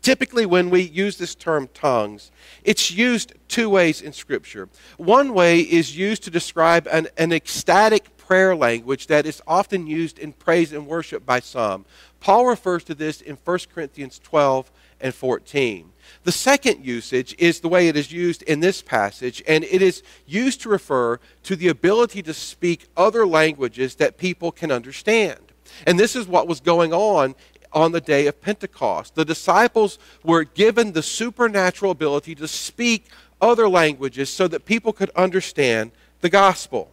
Typically, 0.01 0.45
when 0.45 0.69
we 0.69 0.81
use 0.81 1.17
this 1.17 1.35
term 1.35 1.69
tongues, 1.73 2.31
it's 2.63 2.91
used 2.91 3.33
two 3.47 3.69
ways 3.69 4.01
in 4.01 4.13
Scripture. 4.13 4.69
One 4.97 5.33
way 5.33 5.59
is 5.59 5.97
used 5.97 6.23
to 6.23 6.31
describe 6.31 6.87
an, 6.87 7.07
an 7.17 7.31
ecstatic 7.31 8.15
prayer 8.17 8.55
language 8.55 9.07
that 9.07 9.25
is 9.25 9.41
often 9.47 9.87
used 9.87 10.17
in 10.17 10.33
praise 10.33 10.73
and 10.73 10.87
worship 10.87 11.25
by 11.25 11.39
some. 11.39 11.85
Paul 12.19 12.47
refers 12.47 12.83
to 12.85 12.95
this 12.95 13.21
in 13.21 13.37
1 13.43 13.59
Corinthians 13.73 14.19
12 14.19 14.71
and 14.99 15.13
14. 15.13 15.91
The 16.23 16.31
second 16.31 16.83
usage 16.83 17.35
is 17.37 17.59
the 17.59 17.67
way 17.67 17.87
it 17.87 17.95
is 17.95 18.11
used 18.11 18.41
in 18.43 18.59
this 18.59 18.81
passage, 18.81 19.43
and 19.47 19.63
it 19.63 19.81
is 19.81 20.01
used 20.25 20.61
to 20.61 20.69
refer 20.69 21.19
to 21.43 21.55
the 21.55 21.67
ability 21.67 22.23
to 22.23 22.33
speak 22.33 22.87
other 22.97 23.27
languages 23.27 23.95
that 23.95 24.17
people 24.17 24.51
can 24.51 24.71
understand. 24.71 25.39
And 25.85 25.99
this 25.99 26.15
is 26.15 26.27
what 26.27 26.47
was 26.47 26.59
going 26.59 26.93
on 26.93 27.35
on 27.75 27.91
the 27.91 28.01
day 28.01 28.25
of 28.25 28.41
Pentecost. 28.41 29.13
The 29.13 29.25
disciples 29.25 29.99
were 30.23 30.45
given 30.45 30.93
the 30.93 31.03
supernatural 31.03 31.91
ability 31.91 32.33
to 32.35 32.47
speak 32.47 33.07
other 33.41 33.67
languages 33.67 34.29
so 34.29 34.47
that 34.47 34.65
people 34.65 34.93
could 34.93 35.09
understand 35.11 35.91
the 36.21 36.29
gospel. 36.29 36.89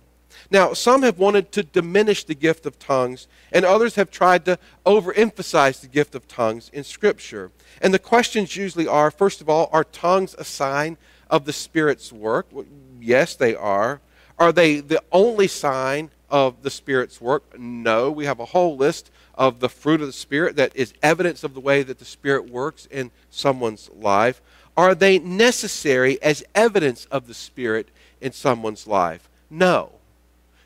Now, 0.50 0.72
some 0.72 1.02
have 1.02 1.18
wanted 1.18 1.52
to 1.52 1.62
diminish 1.62 2.24
the 2.24 2.34
gift 2.34 2.66
of 2.66 2.78
tongues, 2.78 3.28
and 3.52 3.64
others 3.64 3.94
have 3.94 4.10
tried 4.10 4.44
to 4.46 4.58
overemphasize 4.84 5.80
the 5.80 5.86
gift 5.86 6.14
of 6.14 6.26
tongues 6.26 6.70
in 6.72 6.84
Scripture. 6.84 7.52
And 7.80 7.94
the 7.94 7.98
questions 7.98 8.56
usually 8.56 8.88
are 8.88 9.10
first 9.10 9.40
of 9.40 9.48
all, 9.48 9.70
are 9.72 9.84
tongues 9.84 10.34
a 10.38 10.44
sign 10.44 10.98
of 11.30 11.44
the 11.44 11.52
Spirit's 11.52 12.12
work? 12.12 12.48
Yes, 13.00 13.36
they 13.36 13.54
are. 13.54 14.00
Are 14.38 14.52
they 14.52 14.80
the 14.80 15.02
only 15.12 15.46
sign 15.46 16.10
of 16.28 16.62
the 16.62 16.70
Spirit's 16.70 17.20
work? 17.20 17.58
No. 17.58 18.10
We 18.10 18.24
have 18.24 18.40
a 18.40 18.46
whole 18.46 18.76
list 18.76 19.10
of 19.34 19.60
the 19.60 19.68
fruit 19.68 20.00
of 20.00 20.06
the 20.06 20.12
Spirit 20.12 20.56
that 20.56 20.74
is 20.74 20.94
evidence 21.02 21.44
of 21.44 21.54
the 21.54 21.60
way 21.60 21.82
that 21.82 21.98
the 21.98 22.04
Spirit 22.04 22.50
works 22.50 22.86
in 22.90 23.10
someone's 23.30 23.90
life. 23.94 24.40
Are 24.76 24.94
they 24.94 25.18
necessary 25.18 26.20
as 26.22 26.44
evidence 26.54 27.06
of 27.06 27.26
the 27.26 27.34
Spirit 27.34 27.88
in 28.20 28.32
someone's 28.32 28.86
life? 28.86 29.28
No 29.50 29.92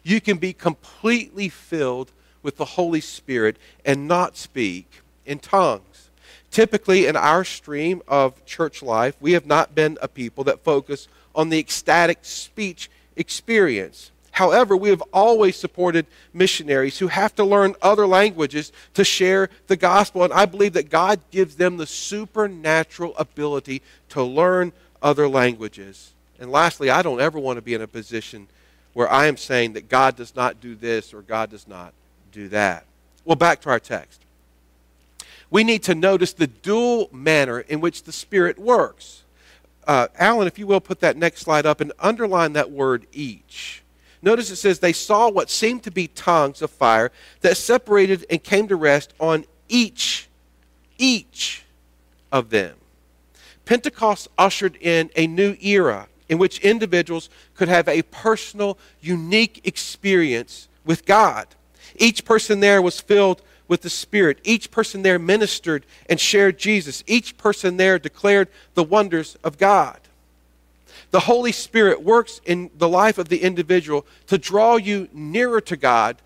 you 0.07 0.21
can 0.21 0.39
be 0.39 0.53
completely 0.53 1.49
filled 1.49 2.13
with 2.41 2.57
the 2.59 2.65
Holy 2.65 3.01
Spirit 3.01 3.57
and 3.85 4.07
not 4.07 4.37
speak 4.37 5.03
in 5.25 5.41
tongues. 5.41 6.11
Typically, 6.49 7.07
in 7.07 7.17
our 7.17 7.43
stream 7.43 8.01
of 8.07 8.45
church 8.47 8.85
life, 8.85 9.17
we 9.21 9.33
have 9.33 9.47
not 9.47 9.75
been 9.75 9.99
a 10.01 10.07
people 10.07 10.45
that 10.45 10.63
focus 10.63 11.09
on 11.35 11.49
the 11.49 11.59
ecstatic 11.59 12.21
speech 12.23 12.89
experience. 13.17 14.13
However, 14.37 14.77
we 14.77 14.91
have 14.91 15.03
always 15.15 15.57
supported 15.57 16.05
missionaries 16.35 16.99
who 16.99 17.09
have 17.09 17.35
to 17.37 17.45
learn 17.45 17.75
other 17.81 18.07
languages 18.07 18.71
to 18.93 19.03
share 19.03 19.49
the 19.67 19.77
gospel. 19.77 20.25
And 20.25 20.33
I 20.33 20.45
believe 20.45 20.75
that 20.75 20.91
God 20.91 21.21
gives 21.31 21.57
them 21.57 21.79
the 21.79 21.87
supernatural 21.87 23.15
ability 23.17 23.81
to 24.11 24.23
learn 24.23 24.75
other 25.01 25.27
languages. 25.27 26.13
And 26.39 26.53
lastly, 26.53 26.91
I 26.91 27.01
don't 27.01 27.19
ever 27.19 27.39
want 27.39 27.57
to 27.57 27.63
be 27.63 27.73
in 27.73 27.81
a 27.81 27.87
position 27.87 28.47
where 28.93 29.11
I 29.11 29.25
am 29.25 29.39
saying 29.39 29.73
that 29.73 29.89
God 29.89 30.17
does 30.17 30.37
not 30.37 30.61
do 30.61 30.75
this 30.75 31.15
or 31.15 31.23
God 31.23 31.49
does 31.49 31.67
not 31.67 31.95
do 32.31 32.49
that. 32.49 32.85
Well, 33.25 33.37
back 33.37 33.63
to 33.63 33.71
our 33.71 33.81
text. 33.81 34.21
We 35.51 35.65
need 35.65 35.83
to 35.85 35.95
notice 35.95 36.35
the 36.35 36.47
dual 36.47 37.09
manner 37.11 37.61
in 37.61 37.81
which 37.81 38.03
the 38.03 38.13
Spirit 38.13 38.59
works. 38.59 39.23
Uh, 39.87 40.09
Alan, 40.19 40.47
if 40.47 40.59
you 40.59 40.67
will, 40.67 40.81
put 40.81 41.01
that 41.01 41.17
next 41.17 41.41
slide 41.41 41.65
up 41.65 41.81
and 41.81 41.91
underline 41.99 42.53
that 42.53 42.71
word 42.71 43.07
each. 43.15 43.83
Notice 44.27 44.51
it 44.51 44.57
says, 44.57 44.81
They 44.81 44.93
saw 44.93 45.31
what 45.31 45.49
seemed 45.49 45.85
to 45.85 45.93
be 45.93 46.09
tongues 46.09 46.61
of 46.61 46.71
fire 46.73 47.13
that 47.43 47.57
separated 47.57 48.27
and 48.29 48.43
came 48.43 48.67
to 48.67 48.75
rest 48.75 49.15
on 49.21 49.45
each, 49.69 50.29
each 50.99 51.63
of 52.33 52.51
them. 52.51 52.75
Pentecost 53.65 54.27
ushered 54.37 54.77
in 54.81 55.11
a 55.15 55.29
new 55.29 55.57
era 55.63 56.09
in 56.29 56.39
which 56.39 56.59
individuals 56.59 57.31
could 57.55 57.69
have 57.69 57.87
a 57.87 58.03
personal, 58.03 58.79
unique 59.01 59.61
experience 59.63 60.67
with 60.85 61.07
God. 61.07 61.47
Each 61.95 62.25
person 62.25 62.59
there 62.59 62.83
was 62.83 63.01
filled 63.01 63.43
with 63.69 63.83
the 63.83 63.91
Spirit. 63.91 64.41
Each 64.43 64.73
person 64.73 65.03
there 65.03 65.21
ministered 65.21 65.87
and 66.09 66.19
shared 66.19 66.59
Jesus. 66.59 67.05
Each 67.07 67.37
person 67.39 67.77
there 67.77 67.97
declared 67.97 68.49
the 68.75 68.83
wonders 68.83 69.37
of 69.45 69.57
God. 69.57 70.01
The 71.11 71.21
Holy 71.21 71.53
Spirit 71.53 72.03
works 72.03 72.41
in 72.45 72.71
the 72.77 72.89
life 72.89 73.19
of 73.19 73.29
the 73.29 73.43
individual 73.43 74.07
to 74.27 74.39
draw 74.39 74.77
you 74.77 75.09
nearer 75.13 75.61
to 75.63 75.77
God, 75.77 76.17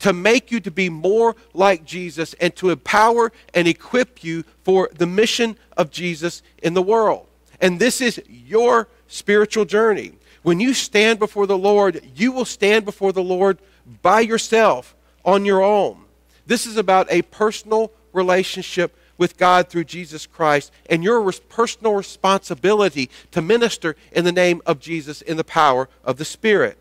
to 0.00 0.12
make 0.12 0.50
you 0.50 0.60
to 0.60 0.70
be 0.70 0.88
more 0.88 1.34
like 1.54 1.84
Jesus, 1.84 2.34
and 2.34 2.54
to 2.56 2.70
empower 2.70 3.32
and 3.54 3.66
equip 3.66 4.22
you 4.22 4.44
for 4.62 4.90
the 4.94 5.06
mission 5.06 5.56
of 5.76 5.90
Jesus 5.90 6.42
in 6.62 6.74
the 6.74 6.82
world. 6.82 7.26
And 7.60 7.78
this 7.78 8.00
is 8.00 8.22
your 8.28 8.88
spiritual 9.08 9.64
journey. 9.64 10.12
When 10.42 10.60
you 10.60 10.74
stand 10.74 11.18
before 11.18 11.46
the 11.46 11.58
Lord, 11.58 12.02
you 12.14 12.30
will 12.30 12.44
stand 12.44 12.84
before 12.84 13.12
the 13.12 13.22
Lord 13.22 13.58
by 14.02 14.20
yourself 14.20 14.94
on 15.24 15.44
your 15.44 15.62
own. 15.62 16.04
This 16.46 16.66
is 16.66 16.76
about 16.76 17.10
a 17.10 17.22
personal 17.22 17.90
relationship 18.12 18.96
with 19.18 19.36
God 19.36 19.68
through 19.68 19.84
Jesus 19.84 20.26
Christ 20.26 20.72
and 20.90 21.02
your 21.02 21.32
personal 21.48 21.94
responsibility 21.94 23.10
to 23.30 23.42
minister 23.42 23.96
in 24.12 24.24
the 24.24 24.32
name 24.32 24.62
of 24.66 24.80
Jesus 24.80 25.22
in 25.22 25.36
the 25.36 25.44
power 25.44 25.88
of 26.04 26.16
the 26.16 26.24
Spirit. 26.24 26.78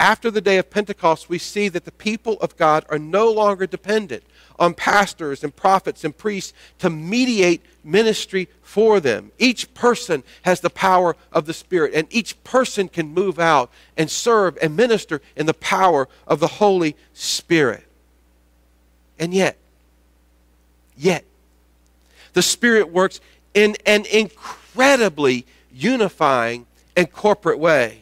after 0.00 0.30
the 0.30 0.40
day 0.40 0.58
of 0.58 0.70
Pentecost, 0.70 1.28
we 1.28 1.38
see 1.38 1.68
that 1.68 1.84
the 1.84 1.92
people 1.92 2.34
of 2.40 2.56
God 2.56 2.84
are 2.88 2.98
no 2.98 3.30
longer 3.32 3.66
dependent 3.66 4.22
on 4.58 4.74
pastors 4.74 5.42
and 5.42 5.54
prophets 5.54 6.04
and 6.04 6.16
priests 6.16 6.52
to 6.78 6.88
mediate 6.88 7.62
ministry 7.82 8.48
for 8.62 9.00
them. 9.00 9.32
Each 9.38 9.72
person 9.74 10.22
has 10.42 10.60
the 10.60 10.70
power 10.70 11.16
of 11.32 11.46
the 11.46 11.52
Spirit, 11.52 11.94
and 11.94 12.06
each 12.10 12.42
person 12.44 12.88
can 12.88 13.12
move 13.12 13.38
out 13.38 13.70
and 13.96 14.10
serve 14.10 14.56
and 14.62 14.76
minister 14.76 15.20
in 15.36 15.46
the 15.46 15.54
power 15.54 16.08
of 16.26 16.38
the 16.38 16.46
Holy 16.46 16.94
Spirit. 17.12 17.84
And 19.18 19.34
yet, 19.34 19.56
yet, 20.98 21.24
the 22.34 22.42
Spirit 22.42 22.92
works 22.92 23.20
in 23.54 23.76
an 23.86 24.04
incredibly 24.12 25.46
unifying 25.72 26.66
and 26.96 27.10
corporate 27.10 27.58
way. 27.58 28.00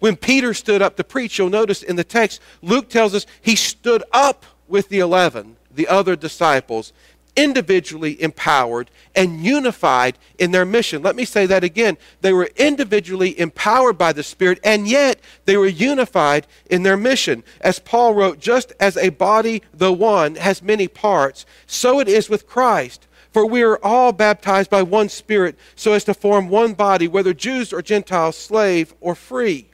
When 0.00 0.16
Peter 0.16 0.54
stood 0.54 0.82
up 0.82 0.96
to 0.96 1.04
preach, 1.04 1.38
you'll 1.38 1.50
notice 1.50 1.82
in 1.82 1.96
the 1.96 2.04
text, 2.04 2.40
Luke 2.62 2.88
tells 2.88 3.14
us 3.14 3.26
he 3.40 3.56
stood 3.56 4.02
up 4.12 4.44
with 4.68 4.88
the 4.88 4.98
eleven 4.98 5.56
the 5.74 5.88
other 5.88 6.16
disciples 6.16 6.92
individually 7.36 8.20
empowered 8.22 8.90
and 9.14 9.44
unified 9.44 10.18
in 10.38 10.50
their 10.50 10.64
mission. 10.64 11.02
Let 11.02 11.16
me 11.16 11.24
say 11.24 11.46
that 11.46 11.64
again. 11.64 11.96
They 12.20 12.32
were 12.32 12.50
individually 12.56 13.38
empowered 13.38 13.98
by 13.98 14.12
the 14.12 14.22
Spirit, 14.22 14.60
and 14.64 14.88
yet 14.88 15.20
they 15.44 15.56
were 15.56 15.66
unified 15.66 16.46
in 16.70 16.82
their 16.82 16.96
mission. 16.96 17.44
As 17.60 17.78
Paul 17.78 18.14
wrote, 18.14 18.40
just 18.40 18.72
as 18.80 18.96
a 18.96 19.10
body, 19.10 19.62
the 19.72 19.92
one, 19.92 20.36
has 20.36 20.62
many 20.62 20.88
parts, 20.88 21.46
so 21.66 22.00
it 22.00 22.08
is 22.08 22.28
with 22.28 22.46
Christ. 22.46 23.06
For 23.32 23.44
we 23.44 23.62
are 23.62 23.84
all 23.84 24.12
baptized 24.12 24.70
by 24.70 24.82
one 24.82 25.08
Spirit, 25.08 25.58
so 25.74 25.92
as 25.92 26.04
to 26.04 26.14
form 26.14 26.48
one 26.48 26.74
body, 26.74 27.08
whether 27.08 27.34
Jews 27.34 27.72
or 27.72 27.82
Gentiles, 27.82 28.36
slave 28.36 28.94
or 29.00 29.14
free. 29.14 29.68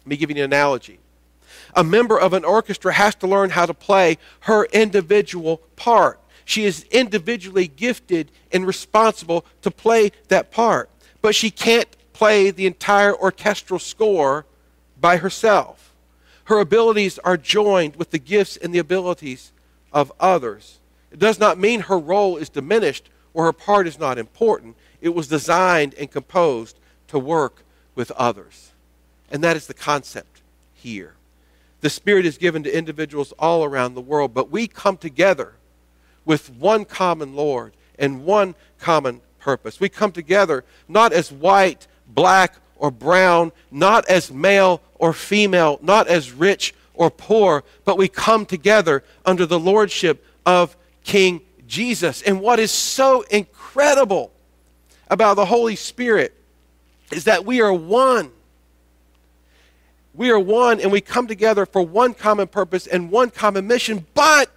Let 0.00 0.06
me 0.06 0.16
give 0.16 0.30
you 0.30 0.36
an 0.36 0.42
analogy 0.42 0.98
a 1.74 1.84
member 1.84 2.18
of 2.18 2.32
an 2.32 2.44
orchestra 2.44 2.92
has 2.92 3.14
to 3.16 3.26
learn 3.26 3.50
how 3.50 3.66
to 3.66 3.74
play 3.74 4.18
her 4.40 4.64
individual 4.66 5.58
part. 5.76 6.19
She 6.50 6.64
is 6.64 6.84
individually 6.90 7.68
gifted 7.68 8.32
and 8.50 8.66
responsible 8.66 9.44
to 9.62 9.70
play 9.70 10.10
that 10.26 10.50
part, 10.50 10.90
but 11.22 11.36
she 11.36 11.48
can't 11.48 11.86
play 12.12 12.50
the 12.50 12.66
entire 12.66 13.14
orchestral 13.14 13.78
score 13.78 14.46
by 15.00 15.18
herself. 15.18 15.94
Her 16.46 16.58
abilities 16.58 17.20
are 17.20 17.36
joined 17.36 17.94
with 17.94 18.10
the 18.10 18.18
gifts 18.18 18.56
and 18.56 18.74
the 18.74 18.80
abilities 18.80 19.52
of 19.92 20.10
others. 20.18 20.80
It 21.12 21.20
does 21.20 21.38
not 21.38 21.56
mean 21.56 21.82
her 21.82 22.00
role 22.00 22.36
is 22.36 22.48
diminished 22.48 23.10
or 23.32 23.44
her 23.44 23.52
part 23.52 23.86
is 23.86 24.00
not 24.00 24.18
important. 24.18 24.74
It 25.00 25.10
was 25.10 25.28
designed 25.28 25.94
and 25.94 26.10
composed 26.10 26.80
to 27.06 27.18
work 27.20 27.62
with 27.94 28.10
others. 28.10 28.72
And 29.30 29.44
that 29.44 29.56
is 29.56 29.68
the 29.68 29.74
concept 29.74 30.42
here. 30.74 31.14
The 31.80 31.90
Spirit 31.90 32.26
is 32.26 32.38
given 32.38 32.64
to 32.64 32.76
individuals 32.76 33.32
all 33.38 33.62
around 33.62 33.94
the 33.94 34.00
world, 34.00 34.34
but 34.34 34.50
we 34.50 34.66
come 34.66 34.96
together 34.96 35.54
with 36.30 36.48
one 36.48 36.84
common 36.84 37.34
Lord 37.34 37.72
and 37.98 38.24
one 38.24 38.54
common 38.78 39.20
purpose. 39.40 39.80
We 39.80 39.88
come 39.88 40.12
together 40.12 40.64
not 40.86 41.12
as 41.12 41.32
white, 41.32 41.88
black, 42.06 42.54
or 42.76 42.92
brown, 42.92 43.50
not 43.72 44.08
as 44.08 44.30
male 44.30 44.80
or 44.94 45.12
female, 45.12 45.80
not 45.82 46.06
as 46.06 46.30
rich 46.30 46.72
or 46.94 47.10
poor, 47.10 47.64
but 47.84 47.98
we 47.98 48.06
come 48.06 48.46
together 48.46 49.02
under 49.26 49.44
the 49.44 49.58
lordship 49.58 50.24
of 50.46 50.76
King 51.02 51.40
Jesus. 51.66 52.22
And 52.22 52.40
what 52.40 52.60
is 52.60 52.70
so 52.70 53.22
incredible 53.22 54.30
about 55.08 55.34
the 55.34 55.46
Holy 55.46 55.74
Spirit 55.74 56.32
is 57.10 57.24
that 57.24 57.44
we 57.44 57.60
are 57.60 57.72
one. 57.72 58.30
We 60.14 60.30
are 60.30 60.38
one 60.38 60.78
and 60.78 60.92
we 60.92 61.00
come 61.00 61.26
together 61.26 61.66
for 61.66 61.82
one 61.82 62.14
common 62.14 62.46
purpose 62.46 62.86
and 62.86 63.10
one 63.10 63.30
common 63.30 63.66
mission, 63.66 64.06
but 64.14 64.48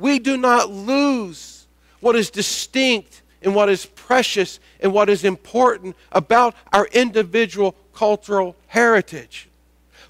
we 0.00 0.18
do 0.18 0.36
not 0.36 0.70
lose 0.70 1.66
what 2.00 2.16
is 2.16 2.30
distinct 2.30 3.22
and 3.42 3.54
what 3.54 3.68
is 3.68 3.86
precious 3.86 4.58
and 4.80 4.92
what 4.92 5.08
is 5.08 5.24
important 5.24 5.96
about 6.12 6.54
our 6.72 6.86
individual 6.86 7.74
cultural 7.94 8.56
heritage. 8.66 9.48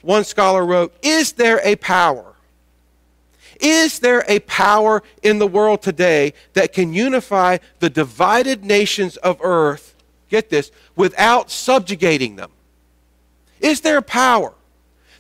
One 0.02 0.24
scholar 0.24 0.64
wrote, 0.64 0.94
Is 1.02 1.32
there 1.32 1.60
a 1.64 1.76
power? 1.76 2.24
Is 3.60 3.98
there 3.98 4.24
a 4.26 4.38
power 4.40 5.02
in 5.22 5.38
the 5.38 5.46
world 5.46 5.82
today 5.82 6.32
that 6.54 6.72
can 6.72 6.94
unify 6.94 7.58
the 7.80 7.90
divided 7.90 8.64
nations 8.64 9.18
of 9.18 9.38
earth, 9.42 9.94
get 10.30 10.48
this, 10.48 10.70
without 10.96 11.50
subjugating 11.50 12.36
them? 12.36 12.50
Is 13.60 13.82
there 13.82 13.98
a 13.98 14.02
power? 14.02 14.54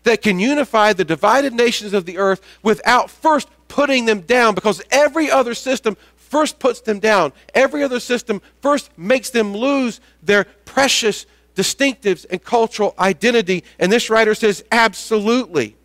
that 0.04 0.22
can 0.22 0.38
unify 0.38 0.92
the 0.92 1.04
divided 1.04 1.52
nations 1.52 1.92
of 1.92 2.06
the 2.06 2.18
earth 2.18 2.40
without 2.62 3.10
first 3.10 3.48
putting 3.70 4.04
them 4.04 4.20
down 4.20 4.54
because 4.54 4.82
every 4.90 5.30
other 5.30 5.54
system 5.54 5.96
first 6.16 6.58
puts 6.58 6.82
them 6.82 6.98
down. 6.98 7.32
Every 7.54 7.82
other 7.82 8.00
system 8.00 8.42
first 8.60 8.90
makes 8.98 9.30
them 9.30 9.54
lose 9.54 10.00
their 10.22 10.44
precious 10.66 11.24
distinctives 11.56 12.26
and 12.30 12.44
cultural 12.44 12.94
identity. 12.98 13.64
And 13.78 13.90
this 13.90 14.10
writer 14.10 14.34
says, 14.34 14.62
absolutely. 14.70 15.76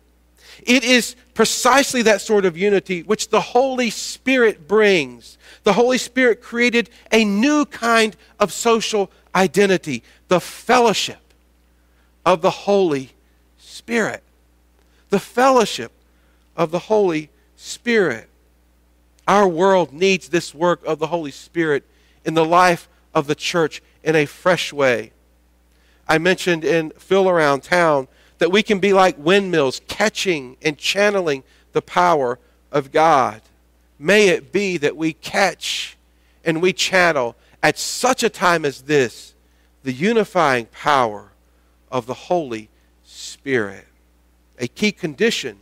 It 0.62 0.84
is 0.84 1.16
precisely 1.34 2.02
that 2.02 2.20
sort 2.20 2.44
of 2.44 2.56
unity 2.56 3.02
which 3.02 3.28
the 3.28 3.40
Holy 3.40 3.90
Spirit 3.90 4.68
brings. 4.68 5.38
The 5.62 5.72
Holy 5.72 5.98
Spirit 5.98 6.42
created 6.42 6.90
a 7.12 7.24
new 7.24 7.64
kind 7.64 8.16
of 8.38 8.52
social 8.52 9.10
identity, 9.34 10.02
the 10.28 10.40
fellowship 10.40 11.20
of 12.24 12.42
the 12.42 12.50
Holy 12.50 13.10
Spirit, 13.58 14.22
the 15.10 15.20
fellowship 15.20 15.92
of 16.56 16.70
the 16.70 16.78
Holy 16.78 17.30
Spirit. 17.56 18.28
Our 19.26 19.48
world 19.48 19.92
needs 19.92 20.28
this 20.28 20.54
work 20.54 20.84
of 20.84 20.98
the 20.98 21.08
Holy 21.08 21.30
Spirit 21.30 21.84
in 22.24 22.34
the 22.34 22.44
life 22.44 22.88
of 23.14 23.26
the 23.26 23.34
church 23.34 23.82
in 24.04 24.14
a 24.14 24.26
fresh 24.26 24.72
way. 24.72 25.12
I 26.08 26.18
mentioned 26.18 26.64
in 26.64 26.90
Phil 26.90 27.28
Around 27.28 27.62
Town 27.64 28.06
that 28.38 28.52
we 28.52 28.62
can 28.62 28.78
be 28.78 28.92
like 28.92 29.16
windmills, 29.18 29.80
catching 29.88 30.56
and 30.62 30.78
channeling 30.78 31.42
the 31.72 31.82
power 31.82 32.38
of 32.70 32.92
God. 32.92 33.42
May 33.98 34.28
it 34.28 34.52
be 34.52 34.76
that 34.76 34.96
we 34.96 35.14
catch 35.14 35.96
and 36.44 36.62
we 36.62 36.72
channel 36.72 37.34
at 37.62 37.78
such 37.78 38.22
a 38.22 38.28
time 38.28 38.64
as 38.64 38.82
this 38.82 39.34
the 39.82 39.92
unifying 39.92 40.66
power 40.66 41.32
of 41.90 42.06
the 42.06 42.14
Holy 42.14 42.68
Spirit. 43.04 43.86
A 44.58 44.68
key 44.68 44.92
condition 44.92 45.58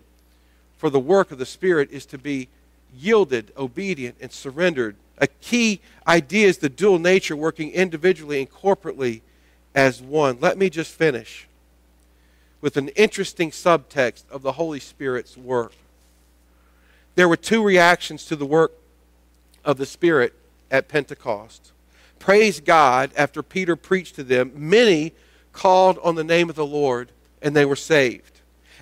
for 0.84 0.90
the 0.90 1.00
work 1.00 1.32
of 1.32 1.38
the 1.38 1.46
Spirit 1.46 1.90
is 1.90 2.04
to 2.04 2.18
be 2.18 2.46
yielded, 2.94 3.50
obedient, 3.56 4.14
and 4.20 4.30
surrendered. 4.30 4.96
A 5.16 5.26
key 5.26 5.80
idea 6.06 6.46
is 6.46 6.58
the 6.58 6.68
dual 6.68 6.98
nature 6.98 7.34
working 7.34 7.70
individually 7.70 8.38
and 8.40 8.52
corporately 8.52 9.22
as 9.74 10.02
one. 10.02 10.36
Let 10.42 10.58
me 10.58 10.68
just 10.68 10.92
finish 10.92 11.48
with 12.60 12.76
an 12.76 12.88
interesting 12.88 13.50
subtext 13.50 14.24
of 14.30 14.42
the 14.42 14.52
Holy 14.52 14.78
Spirit's 14.78 15.38
work. 15.38 15.72
There 17.14 17.30
were 17.30 17.38
two 17.38 17.62
reactions 17.62 18.26
to 18.26 18.36
the 18.36 18.44
work 18.44 18.72
of 19.64 19.78
the 19.78 19.86
Spirit 19.86 20.34
at 20.70 20.88
Pentecost. 20.88 21.72
Praise 22.18 22.60
God, 22.60 23.10
after 23.16 23.42
Peter 23.42 23.74
preached 23.74 24.16
to 24.16 24.22
them, 24.22 24.52
many 24.54 25.14
called 25.54 25.98
on 26.02 26.14
the 26.14 26.24
name 26.24 26.50
of 26.50 26.56
the 26.56 26.66
Lord 26.66 27.08
and 27.40 27.56
they 27.56 27.64
were 27.64 27.74
saved. 27.74 28.33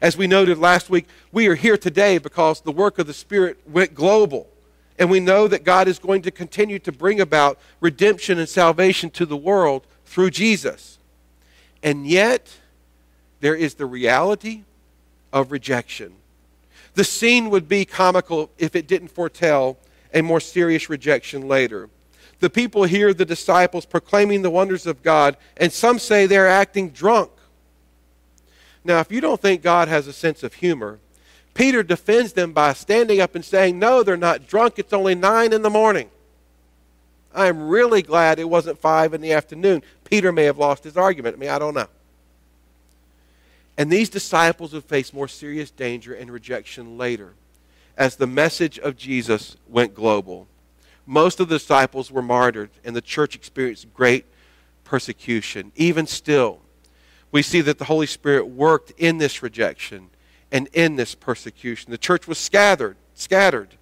As 0.03 0.17
we 0.17 0.27
noted 0.27 0.59
last 0.59 0.91
week, 0.91 1.07
we 1.31 1.47
are 1.47 1.55
here 1.55 1.77
today 1.77 2.19
because 2.19 2.61
the 2.61 2.73
work 2.73 2.99
of 2.99 3.07
the 3.07 3.15
Spirit 3.15 3.61
went 3.69 3.95
global. 3.95 4.49
And 4.99 5.09
we 5.09 5.21
know 5.21 5.47
that 5.47 5.63
God 5.63 5.87
is 5.87 6.01
going 6.01 6.23
to 6.23 6.33
continue 6.33 6.81
to 6.81 6.91
bring 6.91 7.21
about 7.21 7.57
redemption 7.81 8.41
and 8.41 8.49
salvation 8.49 9.11
to 9.11 9.25
the 9.25 9.37
world 9.37 9.87
through 10.05 10.31
Jesus. 10.31 10.99
And 11.85 12.05
yet, 12.05 12.53
there 13.39 13.55
is 13.55 13.75
the 13.75 13.87
reality 13.87 14.65
of 15.33 15.53
rejection. 15.53 16.15
The 16.95 17.05
scene 17.05 17.49
would 17.51 17.69
be 17.69 17.85
comical 17.85 18.51
if 18.59 18.75
it 18.75 18.89
didn't 18.89 19.09
foretell 19.09 19.79
a 20.13 20.21
more 20.21 20.41
serious 20.41 20.91
rejection 20.91 21.47
later. 21.47 21.89
The 22.41 22.51
people 22.51 22.83
hear 22.85 23.15
the 23.15 23.25
disciples 23.25 23.87
proclaiming 23.87 24.43
the 24.43 24.51
wonders 24.51 24.85
of 24.85 25.05
God, 25.05 25.37
and 25.57 25.73
some 25.73 26.01
say 26.01 26.27
they're 26.27 26.49
acting 26.49 26.91
drunk. 26.91 27.31
Now, 28.85 29.01
if 29.01 29.13
you 29.13 29.21
don't 29.21 29.41
think 29.41 29.63
God 29.63 29.89
has 29.89 30.07
a 30.07 30.13
sense 30.13 30.43
of 30.43 30.55
humor, 30.55 30.99
Peter 31.55 31.83
defends 31.83 32.33
them 32.33 32.53
by 32.53 32.73
standing 32.73 33.21
up 33.21 33.35
and 33.35 33.45
saying, 33.45 33.79
No, 33.79 34.03
they're 34.03 34.17
not 34.17 34.47
drunk. 34.47 34.79
It's 34.79 34.93
only 34.93 35.15
nine 35.15 35.53
in 35.53 35.63
the 35.63 35.71
morning. 35.71 36.11
I'm 37.35 37.69
really 37.69 38.03
glad 38.03 38.39
it 38.39 38.49
wasn't 38.49 38.79
five 38.79 39.15
in 39.15 39.21
the 39.21 39.33
afternoon. 39.33 39.83
Peter 40.05 40.33
may 40.33 40.45
have 40.45 40.59
lost 40.59 40.85
his 40.85 40.97
argument. 40.97 41.37
I 41.37 41.39
mean, 41.39 41.51
I 41.51 41.59
don't 41.59 41.75
know. 41.75 41.89
And 43.79 43.91
these 43.91 44.11
disciples 44.11 44.73
would 44.75 44.85
face 44.85 45.13
more 45.13 45.29
serious 45.29 45.71
danger 45.71 46.15
and 46.15 46.31
rejection 46.31 46.99
later 46.99 47.33
as 47.97 48.17
the 48.17 48.27
message 48.27 48.79
of 48.79 48.97
Jesus 48.97 49.57
went 49.69 49.95
global. 49.95 50.47
Most 51.07 51.41
of 51.41 51.49
the 51.49 51.57
disciples 51.57 52.11
were 52.11 52.23
martyred, 52.23 52.71
and 52.85 52.95
the 52.95 53.01
church 53.01 53.35
experienced 53.35 53.93
great 53.95 54.25
persecution. 54.85 55.73
Even 55.75 56.07
still, 56.07 56.61
we 57.33 57.43
see 57.43 57.63
that 57.63 57.79
the 57.79 57.87
Holy 57.87 58.07
Spirit 58.07 58.47
worked 58.47 58.93
in 58.99 59.19
this 59.19 59.43
rejection 59.43 60.11
and 60.53 60.69
in 60.75 60.97
this 60.97 61.15
persecution. 61.15 61.91
The 61.91 61.99
church 61.99 62.29
was 62.29 62.39
scattered, 62.39 62.97
scattered. 63.15 63.77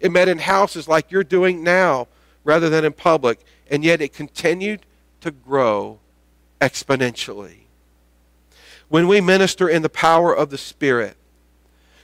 It 0.00 0.10
met 0.10 0.28
in 0.28 0.38
houses 0.38 0.88
like 0.88 1.10
you're 1.10 1.24
doing 1.24 1.62
now 1.62 2.08
rather 2.44 2.68
than 2.68 2.84
in 2.84 2.92
public, 2.92 3.40
and 3.70 3.84
yet 3.84 4.00
it 4.00 4.12
continued 4.12 4.84
to 5.20 5.30
grow 5.30 6.00
exponentially. 6.60 7.60
When 8.88 9.08
we 9.08 9.20
minister 9.20 9.68
in 9.68 9.82
the 9.82 9.88
power 9.88 10.36
of 10.36 10.50
the 10.50 10.58
Spirit, 10.58 11.16